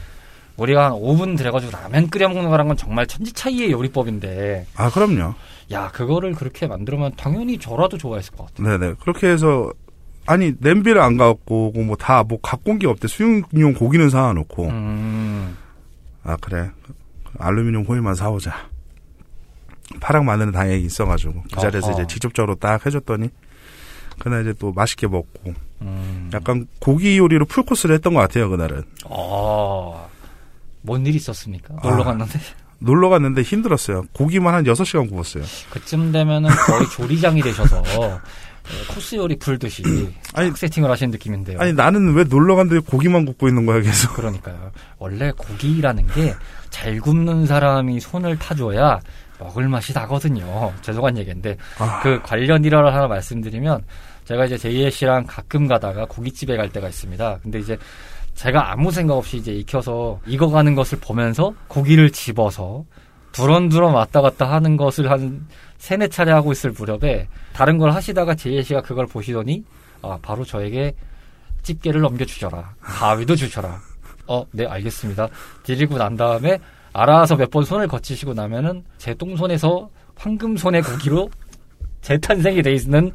[0.61, 4.67] 우리가 한 5분 들여가지고 라면 끓여 먹는 거랑 건 정말 천지 차이의 요리법인데.
[4.75, 5.33] 아 그럼요.
[5.71, 8.77] 야 그거를 그렇게 만들면 당연히 저라도 좋아했을 것 같아요.
[8.77, 8.93] 네네.
[9.01, 9.71] 그렇게 해서
[10.27, 13.07] 아니 냄비를 안 갖고 뭐 다 뭐 갖고 온 게 없대.
[13.07, 14.67] 수육용 고기는 사와놓고.
[14.67, 15.57] 음,
[16.23, 16.69] 아 그래.
[17.39, 18.69] 알루미늄 호일만 사오자.
[19.99, 21.93] 파랑 마늘은 다행히 있어가지고 그 자리에서 어허.
[22.03, 23.29] 이제 직접적으로 딱 해줬더니
[24.19, 25.53] 그날 이제 또 맛있게 먹고.
[25.81, 26.29] 음.
[26.33, 28.83] 약간 고기 요리로 풀코스를 했던 것 같아요 그날은.
[29.05, 30.07] 어,
[30.81, 31.75] 뭔일 있었습니까?
[31.83, 32.05] 놀러 아.
[32.05, 32.39] 갔는데
[32.79, 38.19] 놀러 갔는데 힘들었어요 고기만 한 6시간 구웠어요 그쯤 되면은 거의 조리장이 되셔서 어,
[38.93, 39.83] 코스 요리 풀듯이
[40.33, 41.59] 아니, 딱 세팅을 하시는 느낌인데요.
[41.59, 44.13] 아니 나는 왜 놀러 갔는데 고기만 굽고 있는 거야 계속.
[44.13, 44.71] 그러니까요.
[44.99, 46.35] 원래 고기라는 게
[46.71, 48.99] 잘 굽는 사람이 손을 타줘야
[49.37, 50.73] 먹을 맛이 나거든요.
[50.81, 53.83] 죄송한 얘기인데 아, 그 관련 일화를 하나 말씀드리면
[54.25, 57.39] 제가 이제 제이에 씨랑 가끔 가다가 고깃집에 갈 때가 있습니다.
[57.43, 57.77] 근데 이제
[58.41, 62.83] 제가 아무 생각 없이 이제 익혀서 익어가는 것을 보면서 고기를 집어서
[63.33, 65.45] 두런두런 왔다 갔다 하는 것을 한
[65.77, 69.63] 세네 차례 하고 있을 무렵에 다른 걸 하시다가 제이에 씨가 그걸 보시더니
[70.01, 70.95] 아 바로 저에게
[71.61, 72.73] 집게를 넘겨주셔라.
[72.81, 73.79] 가위도 주셔라.
[74.25, 75.27] 어 네 알겠습니다.
[75.63, 76.57] 드리고 난 다음에
[76.93, 81.29] 알아서 몇 번 손을 거치시고 나면은 제 똥손에서 황금손의 고기로
[82.01, 83.11] 재탄생이 돼 있는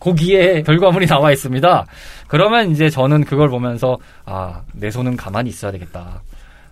[0.00, 1.86] 고기의 결과물이 나와 있습니다.
[2.26, 6.22] 그러면 이제 저는 그걸 보면서 아, 내 손은 가만히 있어야 되겠다.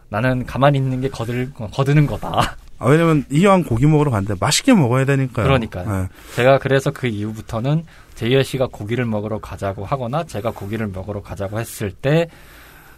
[0.09, 2.57] 나는 가만히 있는 게 거들, 거드는 거다.
[2.79, 5.47] 아, 왜냐면 이왕 고기 먹으러 갔는데 맛있게 먹어야 되니까요.
[5.47, 6.03] 그러니까요.
[6.05, 6.35] 예.
[6.37, 11.91] 제가 그래서 그 이후부터는 제이어 씨가 고기를 먹으러 가자고 하거나 제가 고기를 먹으러 가자고 했을
[11.91, 12.29] 때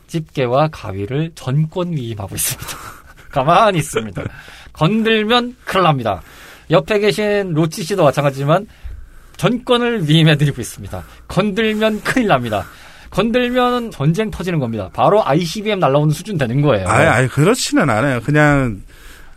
[0.06, 2.70] 집게와 가위를 전권 위임하고 있습니다.
[3.30, 4.22] 가만히 있습니다.
[4.72, 6.22] 건들면 큰일 납니다.
[6.70, 8.66] 옆에 계신 로치 씨도 마찬가지지만
[9.40, 11.02] 전권을 위임해드리고 있습니다.
[11.28, 12.66] 건들면 큰일 납니다.
[13.08, 14.90] 건들면 전쟁 터지는 겁니다.
[14.92, 16.86] 바로 ICBM 날라오는 수준 되는 거예요.
[16.86, 18.20] 아예, 아예 그렇지는 않아요.
[18.20, 18.82] 그냥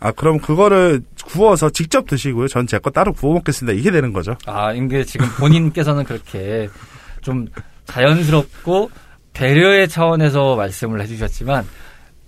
[0.00, 2.48] 아 그럼 그거를 구워서 직접 드시고요.
[2.48, 3.78] 전 제 거 따로 구워 먹겠습니다.
[3.78, 4.36] 이게 되는 거죠.
[4.44, 6.68] 아, 이게 지금 본인께서는 그렇게
[7.22, 7.46] 좀
[7.86, 8.90] 자연스럽고
[9.32, 11.64] 배려의 차원에서 말씀을 해주셨지만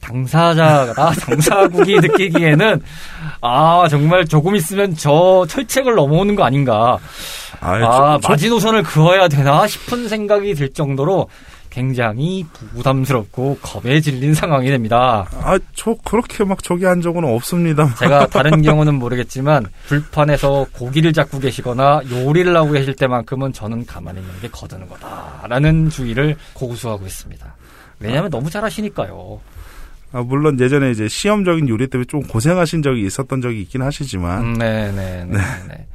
[0.06, 2.80] 당사자가 당사국이 느끼기에는
[3.40, 6.98] 아 정말 조금 있으면 저 철책을 넘어오는 거 아닌가
[7.60, 11.28] 아예 아 저- 마지노선을 그어야 되나 싶은 생각이 들 정도로
[11.70, 15.26] 굉장히 부담스럽고 겁에 질린 상황이 됩니다.
[15.42, 17.94] 아, 저 그렇게 막 저기 한 적은 없습니다.
[17.96, 24.32] 제가 다른 경우는 모르겠지만 불판에서 고기를 잡고 계시거나 요리를 하고 계실 때만큼은 저는 가만히 있는
[24.40, 27.54] 게 거드는 거다라는 주의를 고수하고 있습니다.
[28.00, 29.38] 왜냐하면 너무 잘하시니까요.
[30.12, 34.52] 아, 물론 예전에 이제 시험적인 요리 때문에 좀 고생하신 적이 있었던 적이 있긴 하시지만 음,
[34.54, 35.24] 네네네.
[35.26, 35.38] 네.
[35.68, 35.86] 네.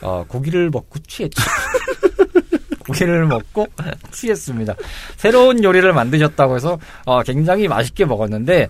[0.00, 1.42] 어, 고기를 먹고 취했죠.
[2.86, 3.66] 고기를 먹고
[4.10, 4.74] 취했습니다.
[5.16, 8.68] 새로운 요리를 만드셨다고 해서 어, 굉장히 맛있게 먹었는데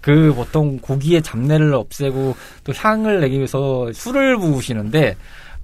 [0.00, 5.16] 그 보통 고기의 잡내를 없애고 또 향을 내기 위해서 술을 부으시는데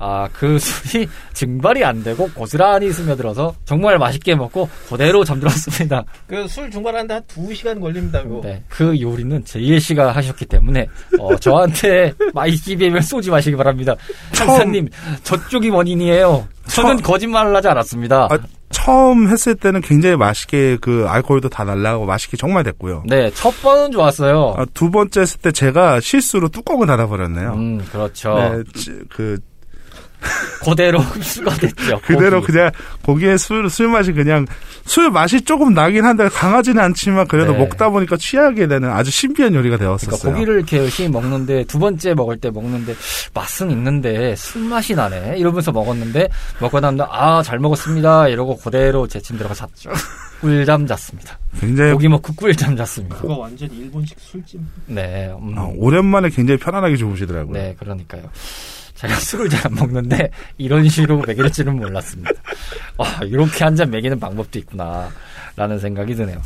[0.04, 6.02] 아, 그 술이 증발이 안 되고 고스란히 스며들어서 정말 맛있게 먹고 그대로 잠들었습니다.
[6.26, 8.22] 그 술 증발하는데 한두 시간 걸립니다.
[8.24, 8.40] 그거.
[8.42, 10.88] 네, 그 요리는 제이엘 씨가 하셨기 때문에
[11.20, 13.94] 어, 저한테 ICBM을 쏘지 마시기 바랍니다.
[14.36, 14.88] 판사님,
[15.22, 16.48] 저쪽이 원인이에요.
[16.68, 18.28] 저는 거짓말을 하지 않았습니다.
[18.30, 18.38] 아,
[18.70, 23.04] 처음 했을 때는 굉장히 맛있게 그 알코올도 다 날라가고 맛있게 정말 됐고요.
[23.06, 24.54] 네, 첫 번은 좋았어요.
[24.56, 27.52] 아, 두 번째 했을 때 제가 실수로 뚜껑을 닫아버렸네요.
[27.52, 28.34] 음, 그렇죠.
[28.34, 29.38] 네, 지- 그
[30.64, 32.00] 그대로 흡수가 됐죠.
[32.04, 32.52] 그대로 고기.
[32.52, 32.70] 그냥
[33.02, 34.46] 고기의 술, 술 맛이 그냥
[34.84, 37.58] 술 맛이 조금 나긴 한데 강하지는 않지만 그래도 네.
[37.58, 40.32] 먹다 보니까 취하게 되는 아주 신비한 요리가 그러니까 되었었어요.
[40.32, 42.94] 고기를 이렇게 열심히 먹는데 두 번째 먹을 때 먹는데
[43.34, 46.28] 맛은 있는데 술 맛이 나네 이러면서 먹었는데
[46.60, 49.90] 먹고 나면 아잘 먹었습니다 이러고 그대로 제침 들어가 잤죠.
[50.40, 51.38] 꿀잠 잤습니다.
[51.60, 53.16] 굉장히 고기 먹고 꿀잠 잤습니다.
[53.16, 54.60] 그거 완전 일본식 술집.
[54.86, 57.52] 네, 음, 아, 오랜만에 굉장히 편안하게 주무시더라고요.
[57.52, 58.22] 네 그러니까요.
[59.02, 62.30] 제가 술을 잘 안 먹는데 이런 식으로 먹일 줄은 몰랐습니다.
[62.98, 65.08] 아 이렇게 한 잔 먹이는 방법도 있구나
[65.56, 66.40] 라는 생각이 드네요.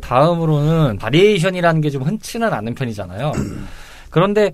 [0.00, 3.32] 다음으로는 variation이라는 게 좀 흔치는 않은 편이잖아요.
[4.10, 4.52] 그런데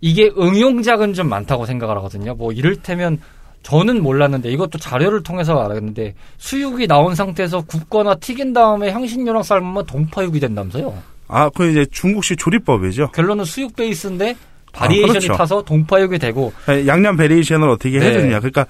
[0.00, 2.34] 이게 응용작은 좀 많다고 생각을 하거든요.
[2.34, 3.18] 뭐 이를테면
[3.62, 10.38] 저는 몰랐는데 이것도 자료를 통해서 알았는데 수육이 나온 상태에서 굽거나 튀긴 다음에 향신료랑 삶으면 동파육이
[10.40, 10.94] 된다면서요.
[11.26, 13.10] 아, 그 이제 중국식 조리법이죠.
[13.10, 14.36] 결론은 수육 베이스인데
[14.72, 15.32] variation이 그렇죠.
[15.34, 16.52] 타서 동파육이 되고
[16.86, 18.06] 양념 variation을 어떻게 네.
[18.06, 18.38] 해주느냐.
[18.40, 18.66] 그러니까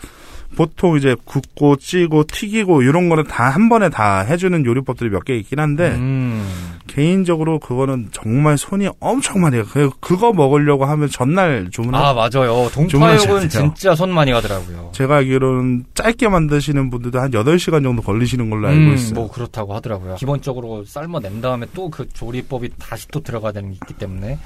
[0.57, 5.37] 보통 이제 굽고 찌고 튀기고 이런 거는 다 한 번에 다 해주는 요리법들이 몇 개
[5.37, 6.43] 있긴 한데 음,
[6.87, 9.65] 개인적으로 그거는 정말 손이 엄청 많이 가.
[9.65, 12.71] 그- 그거 먹으려고 하면 전날 주문을 아 맞아요.
[12.73, 13.51] 동파육은.
[13.51, 14.91] 진짜 손 많이 가더라고요.
[14.95, 19.15] 제가 알기로는 짧게 만드시는 분들도 한 8시간 정도 걸리시는 걸로 알고 음, 있어요.
[19.15, 20.15] 뭐 그렇다고 하더라고요.
[20.15, 24.39] 기본적으로 삶아낸 다음에 또 그 조리법이 다시 또 들어가야 되는 게 있기 때문에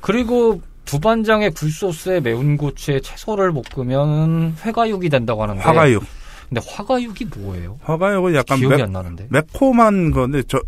[0.00, 6.02] 그리고 두반장의 굴소스에 매운 고추에 채소를 볶으면 회가육이 된다고 하는데 화가육.
[6.48, 7.78] 근데 화가육이 뭐예요?
[7.82, 9.26] 화가육은 약간 기억이 매, 안 나는데.
[9.28, 10.58] 매콤한 건데 저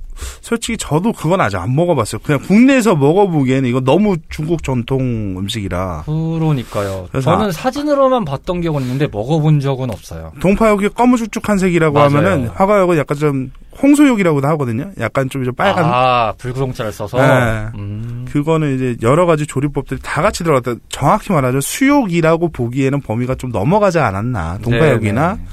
[0.42, 2.20] 솔직히 저도 그건 아직 안 먹어봤어요.
[2.22, 5.00] 그냥 국내에서 먹어보기에는 이거 너무 중국 전통
[5.38, 7.08] 음식이라 그러니까요.
[7.22, 10.32] 저는 사진으로만 봤던 기억은 있는데 먹어본 적은 없어요.
[10.40, 12.08] 동파육이 검은죽죽한 색이라고 맞아요.
[12.10, 13.50] 하면은 화가육은 약간 좀
[13.82, 14.90] 홍소육이라고도 하거든요.
[14.98, 17.18] 약간 좀, 좀 빨간 아 불구동차를 써서.
[17.18, 17.68] 네.
[17.76, 18.26] 음.
[18.30, 20.74] 그거는 이제 여러 가지 조리법들이 다 같이 들어갔다.
[20.88, 24.58] 정확히 말하자면 수육이라고 보기에는 범위가 좀 넘어가지 않았나.
[24.62, 25.48] 동파육이나 네, 네.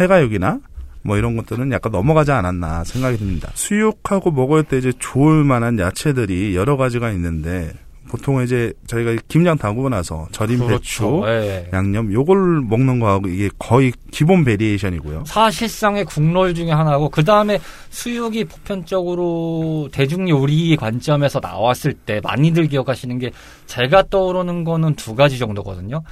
[0.00, 0.58] 회과육이나
[1.02, 3.50] 뭐 이런 것들은 약간 넘어가지 않았나 생각이 듭니다.
[3.54, 7.72] 수육하고 먹을 때 이제 좋을 만한 야채들이 여러 가지가 있는데
[8.16, 11.28] 보통 이제 저희가 김장 담그고 나서 절임 배추, 그렇죠.
[11.28, 11.68] 예.
[11.72, 15.24] 양념 요걸 먹는 거하고 이게 거의 기본 variation이고요.
[15.26, 17.58] 사실상의 국룰 중에 하나고 그 다음에
[17.90, 23.30] 수육이 보편적으로 대중 요리 관점에서 나왔을 때 많이들 기억하시는 게
[23.66, 26.02] 제가 떠오르는 거는 두 가지 정도거든요.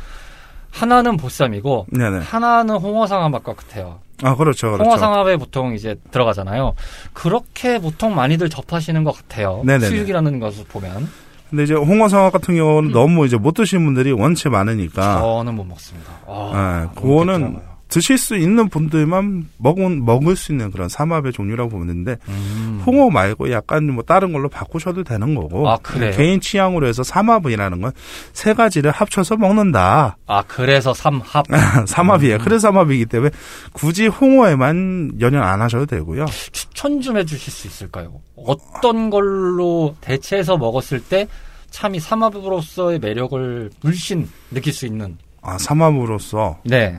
[0.70, 2.18] 하나는 보쌈이고 네네.
[2.18, 4.00] 하나는 홍어상합맛 같아요.
[4.22, 4.84] 아 그렇죠, 그렇죠.
[4.84, 6.74] 홍어상합에 보통 이제 들어가잖아요.
[7.12, 9.62] 그렇게 보통 많이들 접하시는 것 같아요.
[9.64, 9.86] 네네네.
[9.86, 11.08] 수육이라는 것을 보면
[11.54, 16.10] 근데 이제 홍어성합 같은 경우는 너무 이제 못 드시는 분들이 원체 많으니까 저는 못 먹습니다.
[16.26, 17.73] 아, 예, 그거는 먹겠더라고요.
[17.94, 22.82] 드실 수 있는 분들만 먹은 먹을 수 있는 그런 삼합의 종류라고 보면 되는데 음.
[22.84, 25.78] 홍어 말고 약간 뭐 다른 걸로 바꾸셔도 되는 거고 아?
[26.12, 27.92] 개인 취향으로 해서 삼합이라는 건
[28.32, 31.46] 세 가지를 합쳐서 먹는다 아 그래서 삼합
[31.86, 32.36] 삼합이에요.
[32.36, 32.40] 음.
[32.42, 33.30] 그래서 삼합이기 때문에
[33.72, 36.26] 굳이 홍어에만 연연 안 하셔도 되고요.
[36.52, 38.20] 추천 좀 해주실 수 있을까요?
[38.36, 41.26] 어떤 걸로 대체해서 먹었을 때
[41.70, 45.16] 참이 삼합으로서의 매력을 물씬 느낄 수 있는.
[45.44, 46.98] 아 삼합으로서 네.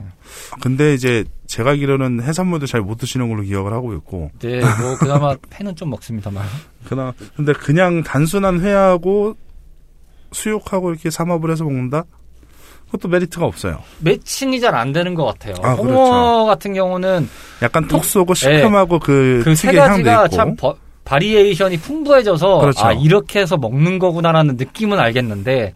[0.60, 5.34] 근데 이제 제가 알기로는 해산물도 잘 못 드시는 걸로 기억을 하고 있고 네, 뭐 그나마
[5.54, 6.44] 회는 좀 먹습니다만.
[6.88, 9.34] 그나 근데 그냥 단순한 회하고
[10.32, 12.04] 수육하고 이렇게 삼합을 해서 먹는다?
[12.86, 13.80] 그것도 메리트가 없어요.
[14.00, 15.54] matching이 잘 안 되는 것 같아요.
[15.62, 16.46] 아, 홍어 그렇죠.
[16.46, 17.28] 같은 경우는
[17.62, 20.28] 약간 톡 쏘고 시큼하고 그그세 특유의 향도 가지가.
[20.28, 22.84] 참 버- variation이 풍부해져서 그렇죠.
[22.84, 25.72] 아 이렇게 해서 먹는 거구나라는 느낌은 알겠는데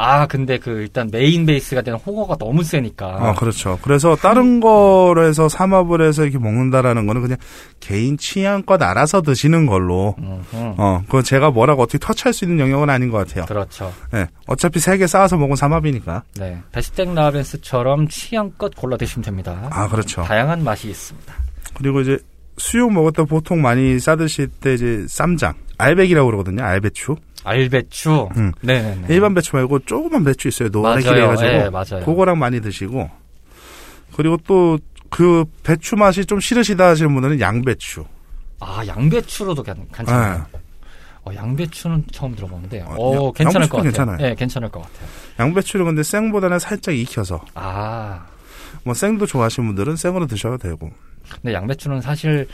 [0.00, 3.78] 아 근데 그 일단 메인 베이스가 되는 홍어가 너무 세니까 아, 그렇죠.
[3.82, 7.36] 그래서 다른 거로 해서 삼합을 해서 이렇게 먹는다라는 거는 그냥
[7.80, 10.14] 개인 취향껏 알아서 드시는 걸로.
[10.18, 10.74] 음, 음.
[10.78, 13.44] 어, 그건 제가 뭐라고 어떻게 터치할 수 있는 영역은 아닌 것 같아요.
[13.46, 13.92] 그렇죠.
[14.14, 14.28] 예.
[14.46, 16.22] 어차피 세 개 쌓아서 먹은 삼합이니까.
[16.38, 19.68] 네, 베스텍 라벤스처럼 취향껏 골라 드시면 됩니다.
[19.70, 20.22] 아, 그렇죠.
[20.22, 21.34] 다양한 맛이 있습니다.
[21.74, 22.18] 그리고 이제
[22.56, 26.62] 수육 먹을 때 보통 많이 싸드실 때 이제 쌈장, 알백이라고 그러거든요.
[26.64, 27.16] 알배추.
[27.44, 28.28] 알배추.
[28.36, 28.52] 음.
[28.60, 29.06] 네네네.
[29.08, 30.68] 일반 배추 말고 조그만 배추 있어요.
[30.70, 31.08] 노랗게.
[31.08, 31.48] 해가지고.
[31.48, 32.04] 네, 맞아요.
[32.04, 33.08] 그거랑 많이 드시고.
[34.16, 34.78] 그리고 또
[35.10, 38.04] 그 배추 맛이 좀 싫으시다 하시는 분들은 양배추.
[38.60, 40.44] 아 양배추로도 괜- 괜찮아요.
[40.52, 40.58] 네.
[41.24, 43.90] 어, 양배추는 처음 들어보는데, 어, 어, 양- 괜찮을 것 같아요.
[43.90, 44.16] 괜찮아요.
[44.18, 45.08] 네, 괜찮을 것 같아요.
[45.38, 48.26] 양배추를 근데 생보다는 살짝 익혀서 아,
[48.84, 50.90] 뭐 생도 좋아하시는 분들은 생으로 드셔도 되고.
[51.30, 52.46] 근데 양배추는 사실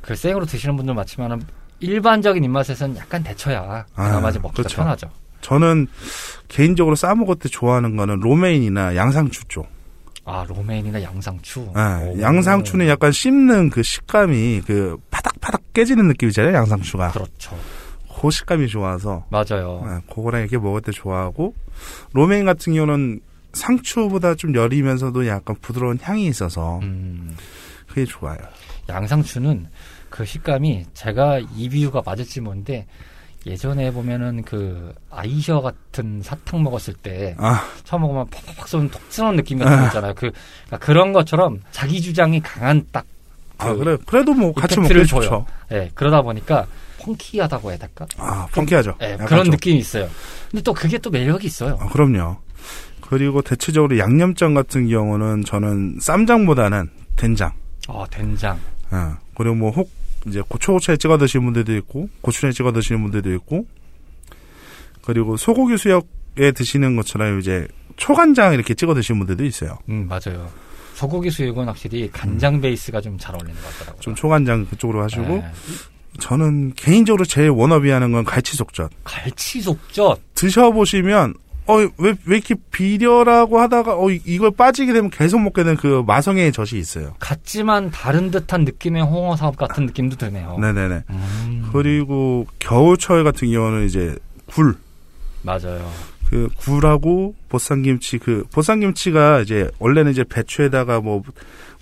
[0.00, 1.42] 그 생으로 드시는 분들 많지만은
[1.80, 4.76] 일반적인 입맛에서는 약간 데쳐야 그나마 아, 좀 먹기가 그렇죠.
[4.76, 5.10] 편하죠.
[5.40, 5.86] 저는
[6.48, 9.68] 개인적으로 싸 먹을 때 좋아하는 거는 로메인이나 양상추 쪽.
[10.24, 11.72] 아, 로메인이나 양상추.
[11.76, 12.20] 예, 오.
[12.20, 16.52] 양상추는 약간 씹는 그 식감이 그 파닥파닥 깨지는 느낌이잖아요.
[16.54, 17.12] 양상추가.
[17.12, 17.56] 그렇죠.
[18.20, 19.84] 그 식감이 좋아서 맞아요.
[19.86, 21.54] 예, 그거랑 이렇게 먹을 때 좋아하고
[22.12, 23.20] 로메인 같은 경우는
[23.52, 27.36] 상추보다 좀 여리면서도 약간 부드러운 향이 있어서 음,
[27.86, 28.38] 그게 좋아요.
[28.88, 29.68] 양상추는
[30.10, 32.86] 그 식감이 제가 이 비유가 맞을지 모르는데
[33.46, 39.36] 예전에 보면은 그 아이셔 같은 사탕 먹었을 때 아, 처음 먹으면 팍팍 쏘는 톡 쏘는
[39.36, 40.14] 느낌 같은 거 있잖아요.
[40.14, 40.30] 그
[40.66, 45.28] 그러니까 그런 것처럼 자기 주장이 강한 딱아그 그래 그래도 뭐 같이 먹기 이펙트를 좋죠.
[45.28, 45.46] 줘요.
[45.72, 46.66] 예, 그러다 보니까
[47.02, 48.06] 펑키하다고 해야 될까?
[48.18, 48.94] 아, 펑키하죠.
[49.02, 49.52] 예, 약간 그런 좀.
[49.52, 50.08] 느낌이 있어요.
[50.50, 51.78] 근데 또 그게 또 매력이 있어요.
[51.80, 52.38] 아, 그럼요.
[53.00, 57.52] 그리고 대체적으로 양념장 같은 경우는 저는 쌈장보다는 된장.
[57.86, 58.58] 아, 된장.
[58.92, 58.96] 예.
[59.36, 59.90] 그리고 뭐 혹
[60.26, 63.64] 이제 고추고추에 찍어 드시는 분들도 있고 고추에 찍어 드시는 분들도 있고
[65.04, 69.78] 그리고 소고기 수육에 드시는 것처럼 이제 초간장 이렇게 찍어 드시는 분들도 있어요.
[69.88, 70.50] 음, 맞아요.
[70.94, 73.98] 소고기 수육은 확실히 간장 베이스가 좀 잘 어울리는 것 같더라고요.
[73.98, 74.00] 음.
[74.00, 75.44] 좀 초간장 그쪽으로 하시고 예.
[76.18, 78.90] 저는 개인적으로 제일 워너비하는 건 갈치속젓.
[79.04, 80.18] 갈치 속젓.
[80.34, 81.34] 드셔보시면
[81.66, 86.52] 어왜 왜 이렇게 비려라고 하다가 어 이- 이걸 빠지게 되면 계속 먹게 되는 그 마성의
[86.52, 87.14] 젖이 있어요.
[87.18, 90.58] 같지만 다른 듯한 느낌의 홍어 사업 같은 느낌도 드네요.
[90.60, 91.02] 네네네.
[91.10, 94.74] 음, 그리고 겨울철 같은 경우는 이제 굴.
[95.42, 95.90] 맞아요.
[96.30, 101.22] 그 굴하고 보쌈김치 그 보쌈김치가 이제 원래는 이제 배추에다가 뭐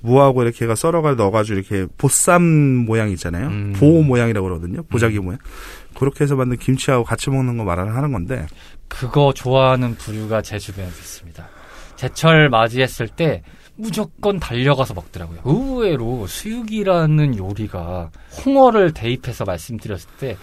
[0.02, 3.48] 무하고 이렇게 가 썰어가 넣어가지고 이렇게 보쌈 모양 있잖아요.
[3.48, 3.72] 음.
[3.74, 4.82] 보호 모양이라고 그러거든요.
[4.84, 5.38] 보자기 모양.
[5.94, 8.46] 그렇게 해서 만든 김치하고 같이 먹는 거 말을 하는 건데
[8.88, 11.46] 그거 좋아하는 부류가 제 주변에 있습니다.
[11.96, 13.42] 제철 맞이했을 때
[13.76, 15.40] 무조건 달려가서 먹더라고요.
[15.44, 18.10] 의외로 수육이라는 요리가
[18.44, 20.36] 홍어를 대입해서 말씀드렸을 때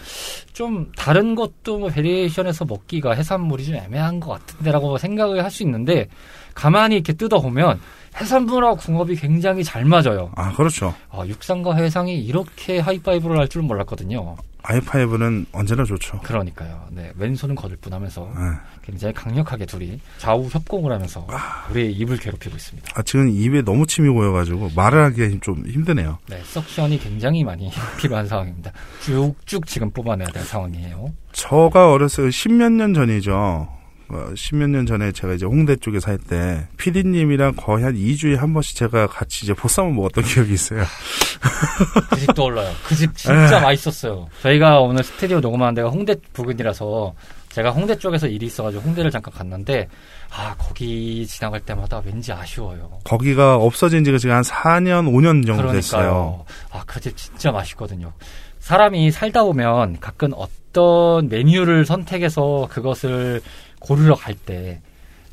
[0.52, 6.08] 좀 다른 것도 뭐 베리에이션에서 먹기가 해산물이 좀 애매한 것 같은데라고 생각을 할 수 있는데
[6.54, 7.80] 가만히 이렇게 뜯어보면
[8.20, 10.30] 해산물하고 궁합이 굉장히 잘 맞아요.
[10.36, 10.94] 아 그렇죠.
[11.10, 14.36] 아, 육상과 해상이 이렇게 하이파이브를 할 줄은 몰랐거든요.
[14.62, 16.20] I5는 언제나 좋죠.
[16.20, 16.86] 그러니까요.
[16.90, 18.42] 네, 왼손은 거들 뿐하면서 네.
[18.82, 21.26] 굉장히 강력하게 둘이 좌우 협공을 하면서
[21.70, 22.92] 우리의 입을 괴롭히고 있습니다.
[22.94, 26.18] 아, 지금 입에 너무 침이 고여가지고 말을 하기가 좀 힘드네요.
[26.28, 28.72] 네, 석션이 굉장히 많이 필요한 상황입니다.
[29.04, 31.12] 쭉쭉 지금 뽑아내야 될 상황이에요.
[31.32, 33.68] 저가 어렸을 때 십몇 년 전이죠.
[34.12, 38.52] 어, 십몇 년 전에 제가 이제 홍대 쪽에 살 때 피디님이랑 거의 한 2주에 한
[38.52, 40.84] 번씩 제가 같이 이제 보쌈을 먹었던 기억이 있어요.
[42.10, 42.70] 그 집 떠올라요.
[42.86, 44.28] 그 집 진짜 맛있었어요.
[44.42, 47.14] 저희가 오늘 스튜디오 녹음하는 데가 홍대 부근이라서
[47.50, 49.88] 제가 홍대 쪽에서 일이 있어가지고 홍대를 잠깐 갔는데
[50.30, 53.00] 아 거기 지나갈 때마다 왠지 아쉬워요.
[53.04, 56.00] 거기가 없어진 지가 지금 한 4년, 5년 정도 됐어요.
[56.02, 56.44] 그러니까요.
[56.70, 58.12] 아그 집 진짜 맛있거든요.
[58.60, 63.42] 사람이 살다 보면 가끔 어떤 메뉴를 선택해서 그것을
[63.82, 64.80] 고르러 갈 때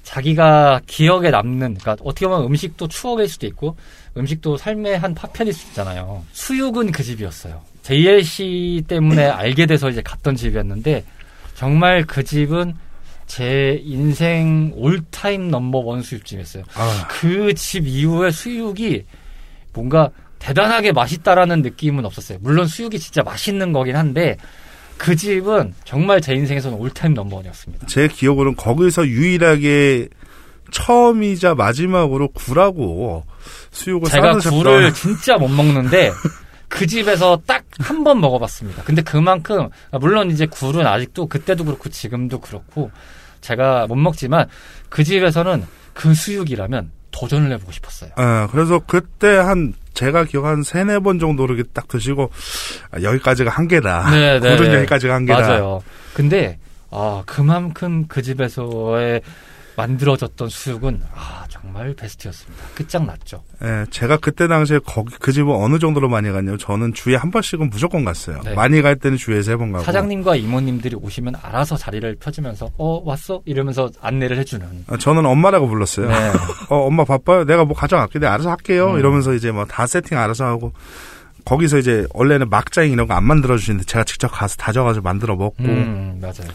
[0.04, 3.76] 자기가 기억에 남는 그러니까 어떻게 보면 음식도 추억일 수도 있고
[4.18, 6.24] 음식도 삶의 한 파편일 수 있잖아요.
[6.32, 7.62] 수육은 그 집이었어요.
[7.84, 11.04] JLC 때문에 알게 돼서 이제 갔던 집이었는데
[11.56, 12.74] 정말 그 집은
[13.28, 16.64] 제 인생 all time number one 수육집이었어요.
[16.74, 19.06] 아, 그집 이후에 수육이
[19.74, 20.10] 뭔가
[20.40, 22.40] 대단하게 맛있다라는 느낌은 없었어요.
[22.42, 24.38] 물론 수육이 진짜 맛있는 거긴 한데
[25.00, 27.88] 그 집은 정말 제 인생에서는 all time number one이었습니다.
[27.88, 30.10] 제 기억으로는 거기서 유일하게
[30.72, 33.24] 처음이자 마지막으로 굴하고
[33.72, 36.12] 수육을 제가 굴을 진짜 못 먹는데
[36.68, 38.84] 그 집에서 딱 한 번 먹어봤습니다.
[38.84, 42.92] 근데 그만큼 아, 물론 이제 굴은 아직도 그때도 그렇고 지금도 그렇고
[43.40, 44.48] 제가 못 먹지만
[44.90, 48.12] 그 집에서는 그 수육이라면 도전을 해보고 싶었어요.
[48.18, 52.32] 예, 그래서 그때 한 제가 기억 한 세네 번 정도 이렇게 딱 드시고
[52.92, 54.10] 아, 여기까지가 한계다.
[54.12, 54.78] 네, 네, 굴은 네.
[54.78, 55.40] 여기까지가 한계다.
[55.42, 55.84] 맞아요.
[56.14, 56.58] 근데
[56.92, 59.22] 아 그만큼 그 집에서의
[59.76, 62.64] 만들어졌던 수육은 아 정말 베스트였습니다.
[62.76, 63.44] 끝장났죠.
[63.64, 67.70] 예, 제가 그때 당시에 거기 그 집은 어느 정도로 많이 갔냐면 저는 주에 한 번씩은
[67.70, 68.40] 무조건 갔어요.
[68.44, 68.54] 네.
[68.54, 69.84] 많이 갈 때는 주에 세 번 가고.
[69.84, 74.86] 사장님과 이모님들이 오시면 알아서 자리를 펴주면서 어 왔어 이러면서 안내를 해주는.
[74.88, 76.08] 아, 저는 엄마라고 불렀어요.
[76.08, 76.16] 네.
[76.70, 77.44] 어, 엄마 바빠요.
[77.44, 78.20] 내가 뭐 가져갈게.
[78.20, 78.94] 내가 알아서 할게요.
[78.94, 79.00] 음.
[79.00, 80.72] 이러면서 이제 뭐 다 세팅 알아서 하고.
[81.46, 85.56] 거기서 이제 원래는 막장 이런 거 안 만들어 주시는데 제가 직접 가서 다져가지고 만들어 먹고.
[85.64, 86.52] 음 맞아요.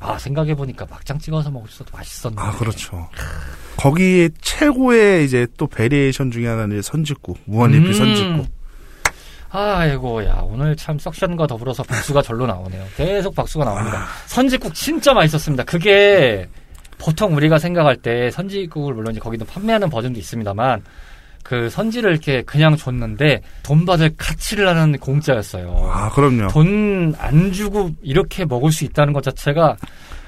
[0.00, 2.42] 아 생각해 보니까 막장 찍어서 먹어도 맛있었는데.
[2.42, 3.08] 아 그렇죠.
[3.76, 7.92] 거기 최고의 이제 또 variation 중에 하나는 이제 선짓국 무한리필 음.
[7.92, 8.60] 선짓국.
[9.52, 12.84] 아이고, 야, 오늘 참 suction과 더불어서 박수가 절로 나오네요.
[12.96, 14.06] 계속 박수가 나옵니다.
[14.26, 15.64] 선지국 진짜 맛있었습니다.
[15.64, 16.48] 그게
[16.98, 20.84] 보통 우리가 생각할 때 선지국을 물론 이제 거기도 판매하는 버전도 있습니다만
[21.50, 25.90] 그 선지를 이렇게 그냥 줬는데 돈 받을 가치를 하는 공짜였어요.
[25.92, 26.46] 아 그럼요.
[26.46, 29.76] 돈 안 주고 이렇게 먹을 수 있다는 것 자체가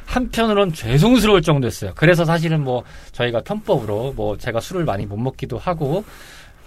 [0.07, 1.93] 한편으론 죄송스러울 정도였어요.
[1.95, 2.83] 그래서 사실은 뭐
[3.13, 6.05] 저희가 편법으로 뭐 제가 술을 많이 못 먹기도 하고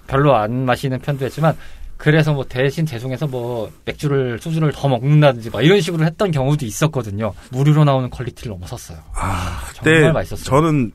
[0.08, 1.58] 별로 안 마시는 편도 했지만
[1.98, 7.34] 그래서 뭐 대신 죄송해서 뭐 맥주를 소주를 더 먹는다든지 막 이런 식으로 했던 경우도 있었거든요.
[7.52, 9.00] 무료로 나오는 quality를 넘어섰어요.
[9.16, 10.46] 아 정말 그때 맛있었어요.
[10.46, 10.94] 저는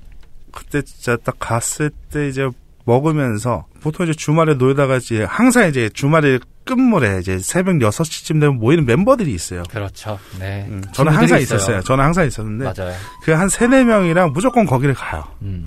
[0.50, 2.48] 그때 진짜 딱 갔을 때 이제
[2.94, 8.84] 먹으면서 보통 이제 주말에 놀다가 이제 항상 이제 주말에 끝물에 이제 새벽 6시쯤 되면 모이는
[8.84, 9.62] 멤버들이 있어요.
[9.70, 10.18] 그렇죠.
[10.38, 10.66] 네.
[10.68, 11.80] 음, 저는 항상 친구들이 있었어요.
[11.82, 12.94] 저는 항상 있었는데 맞아요.
[13.22, 15.24] 그 한 세네 명이랑 무조건 거기를 가요.
[15.42, 15.66] 음.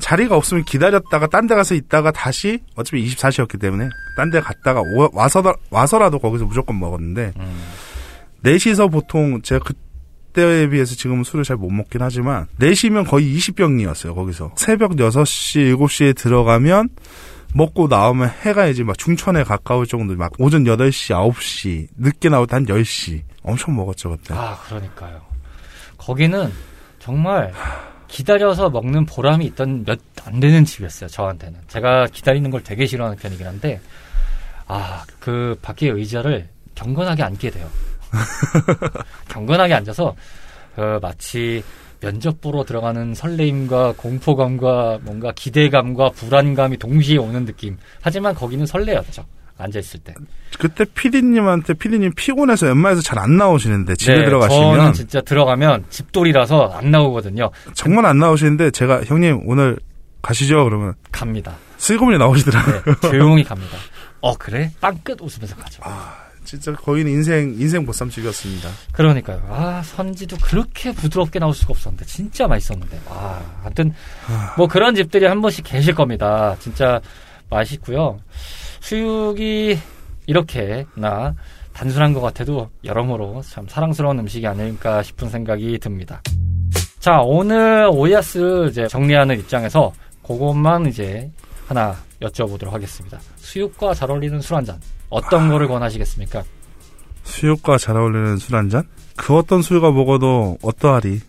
[0.00, 5.08] 자리가 없으면 기다렸다가 딴 데 가서 있다가 다시 어차피 24시였기 때문에 딴 데 갔다가 오-
[5.12, 7.62] 와서 와서라도 거기서 무조건 먹었는데 음.
[8.42, 9.72] 넷이서 보통 제가 그
[10.34, 16.14] 때에 비해서 지금은 술을 잘 못 먹긴 하지만 넷이면 거의 20병이었어요 거기서 새벽 6시 7시에
[16.16, 16.90] 들어가면
[17.54, 22.56] 먹고 나오면 해가 이제 막 중천에 가까울 정도 막 오전 8시 9시 늦게 나올 때
[22.56, 25.22] 한 10시 엄청 먹었죠 그때 아, 그러니까요.
[25.96, 26.50] 거기는
[26.98, 27.52] 정말
[28.08, 31.60] 기다려서 먹는 보람이 있던 몇 안 되는 집이었어요, 저한테는.
[31.68, 33.78] 제가 기다리는 걸 되게 싫어하는 편이긴 한데,
[34.66, 37.68] 아, 그 밖에 의자를 경건하게 앉게 돼요.
[39.28, 40.14] 경건하게 앉아서,
[40.76, 41.62] 그 마치
[42.00, 47.76] 면접 보러 들어가는 설레임과 공포감과 뭔가 기대감과 불안감이 동시에 오는 느낌.
[48.02, 49.24] 하지만 거기는 설레였죠.
[49.56, 50.12] 앉아있을 때.
[50.58, 56.72] 그때 피디님한테 피디님 피곤해서 웬만해서 잘 안 나오시는데 집에 네, 들어가시면 저는 진짜 들어가면 집돌이라서
[56.74, 57.50] 안 나오거든요.
[57.74, 59.78] 정말 안 나오시는데 제가 형님 오늘
[60.22, 61.54] 가시죠 그러면 갑니다.
[61.78, 62.82] 슬그머니 나오시더라고요.
[63.00, 63.76] 네, 조용히 갑니다.
[64.20, 64.72] 어 그래?
[64.80, 65.82] 빵끝 웃으면서 가죠.
[66.44, 68.68] 진짜 거기는 인생 인생 보쌈집이었습니다.
[68.92, 69.42] 그러니까요.
[69.48, 73.00] 아 선지도 그렇게 부드럽게 나올 수가 없었는데 진짜 맛있었는데.
[73.08, 73.92] 아 하여튼
[74.56, 76.56] 뭐 그런 집들이 한 번씩 계실 겁니다.
[76.60, 77.00] 진짜
[77.50, 78.18] 맛있고요.
[78.80, 79.78] 수육이
[80.26, 81.34] 이렇게나
[81.72, 86.22] 단순한 것 같아도 여러모로 참 사랑스러운 음식이 아닐까 싶은 생각이 듭니다.
[87.00, 89.92] 자 오늘 오야스 이제 정리하는 입장에서
[90.26, 91.30] 그것만 이제
[91.66, 93.18] 하나 여쭤보도록 하겠습니다.
[93.36, 94.78] 수육과 잘 어울리는 술 한 잔.
[95.10, 96.42] 어떤 거를 권하시겠습니까?
[97.24, 98.84] 수육과 잘 어울리는 술 한 잔?
[99.16, 101.20] 그 어떤 술과 먹어도 어떠하리?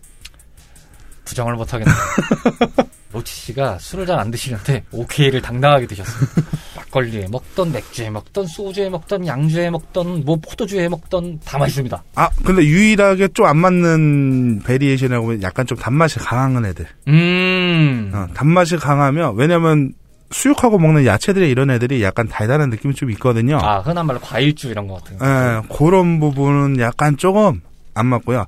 [1.26, 1.92] 부정을 못하겠네.
[3.14, 6.28] 로치 씨가 술을 잘 안 드시는데 오케이를 당당하게 드셨어요.
[6.76, 12.04] 막걸리에 먹던 맥주에 먹던 소주에 먹던 양주에 먹던 뭐 포도주에 먹던 다 맛있습니다.
[12.16, 16.86] 아, 근데 유일하게 좀 안 맞는 variation이라고 하면 약간 좀 단맛이 강한 애들.
[17.08, 18.12] 음.
[18.14, 19.94] 어, 단맛이 강하면, 왜냐면
[20.32, 23.60] 수육하고 먹는 야채들이 이런 애들이 약간 달달한 느낌이 좀 있거든요.
[23.62, 25.26] 아 흔한 말로 과일주 이런 거 같은 거.
[25.26, 27.62] 예, 그런 부분은 약간 조금
[27.94, 28.46] 안 맞고요.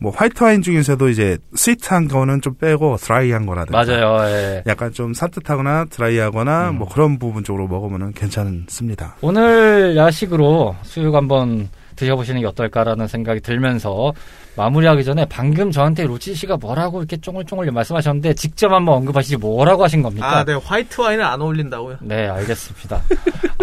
[0.00, 4.24] 뭐 화이트 와인 중에서도 이제 스위트한 거는 좀 빼고 드라이한 거라든가 맞아요.
[4.30, 4.62] 예.
[4.66, 6.78] 약간 좀 산뜻하거나 드라이하거나 음.
[6.78, 9.16] 뭐 그런 부분 쪽으로 먹으면 괜찮습니다.
[9.20, 14.12] 오늘 야식으로 수육 한번 드셔보시는 게 어떨까라는 생각이 들면서
[14.56, 20.02] 마무리하기 전에 방금 저한테 로치 씨가 뭐라고 이렇게 쫑글쫑글 말씀하셨는데 직접 한번 언급하시지 뭐라고 하신
[20.02, 20.38] 겁니까?
[20.38, 20.54] 아, 네.
[20.54, 21.98] 화이트 와인은 안 어울린다고요.
[22.00, 23.02] 네, 알겠습니다.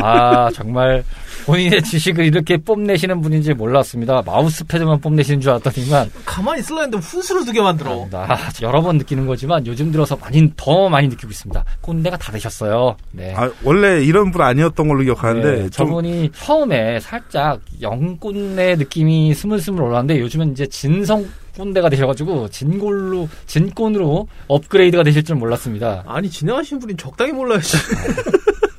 [0.01, 1.03] 아, 정말
[1.45, 4.23] 본인의 지식을 이렇게 뽐내시는 분인지 몰랐습니다.
[4.25, 8.07] 마우스패드만 뽐내시는 줄 알았더니만 가만히 있으려 했는데 훈수를 두개 만들어.
[8.13, 11.63] 아, 여러 번 느끼는 거지만 요즘 들어서 많이 더 많이 느끼고 있습니다.
[11.81, 12.97] 꼰대가 다 되셨어요.
[13.11, 13.33] 네.
[13.35, 19.83] 아, 원래 이런 분 아니었던 걸로 기억하는데 네, 좀 저분이 처음에 살짝 영꼰대 느낌이 스물스물
[19.83, 21.25] 올라왔는데 요즘은 이제 진성
[21.55, 26.03] 꼰대가 되셔가지고 진골로 진꼰으로 업그레이드가 되실 줄 몰랐습니다.
[26.05, 27.77] 아니, 진행하신 분이 적당히 몰라야지.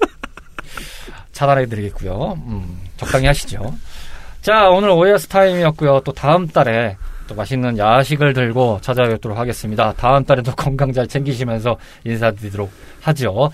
[1.36, 2.38] 차단해드리겠고요.
[2.46, 3.74] 음, 적당히 하시죠.
[4.40, 6.00] 자, 오늘 OS 타임이었고요.
[6.04, 6.96] 또 다음 달에
[7.28, 9.92] 또 맛있는 야식을 들고 찾아뵙도록 하겠습니다.
[9.96, 12.70] 다음 달에도 건강 잘 챙기시면서 인사드리도록
[13.02, 13.50] 하죠.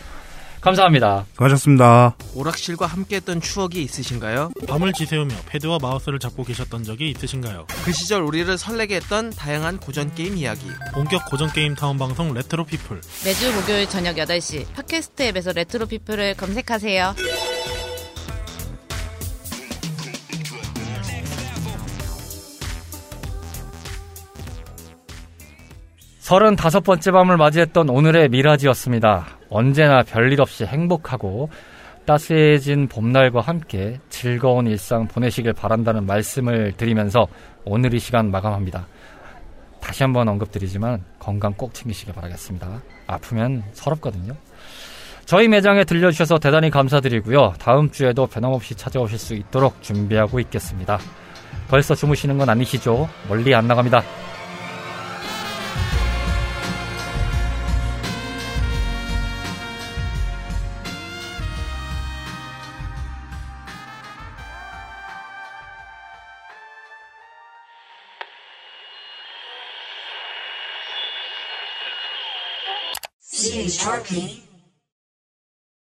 [0.60, 1.24] 감사합니다.
[1.32, 2.14] 수고하셨습니다.
[2.36, 4.52] 오락실과 함께했던 추억이 있으신가요?
[4.68, 7.66] 밤을 지새우며 패드와 마우스를 잡고 계셨던 적이 있으신가요?
[7.84, 10.68] 그 시절 우리를 설레게 했던 다양한 고전 게임 이야기.
[10.94, 13.00] 본격 고전 게임 타운 방송 레트로 피플.
[13.24, 17.16] 매주 목요일 저녁 8시 팟캐스트 앱에서 레트로 피플을 검색하세요.
[26.32, 29.36] 서른다섯 번째 밤을 맞이했던 오늘의 미라지였습니다.
[29.50, 31.50] 언제나 별일 없이 행복하고
[32.06, 37.26] 따스해진 봄날과 함께 즐거운 일상 보내시길 바란다는 말씀을 드리면서
[37.66, 38.86] 오늘 이 시간 마감합니다.
[39.82, 42.80] 다시 한번 언급드리지만 건강 꼭 챙기시길 바라겠습니다.
[43.08, 44.32] 아프면 서럽거든요.
[45.26, 47.56] 저희 매장에 들려주셔서 대단히 감사드리고요.
[47.58, 50.98] 다음 주에도 변함없이 찾아오실 수 있도록 준비하고 있겠습니다.
[51.68, 53.06] 벌써 주무시는 건 아니시죠?
[53.28, 54.02] 멀리 안 나갑니다.
[73.72, 74.51] Sharpie.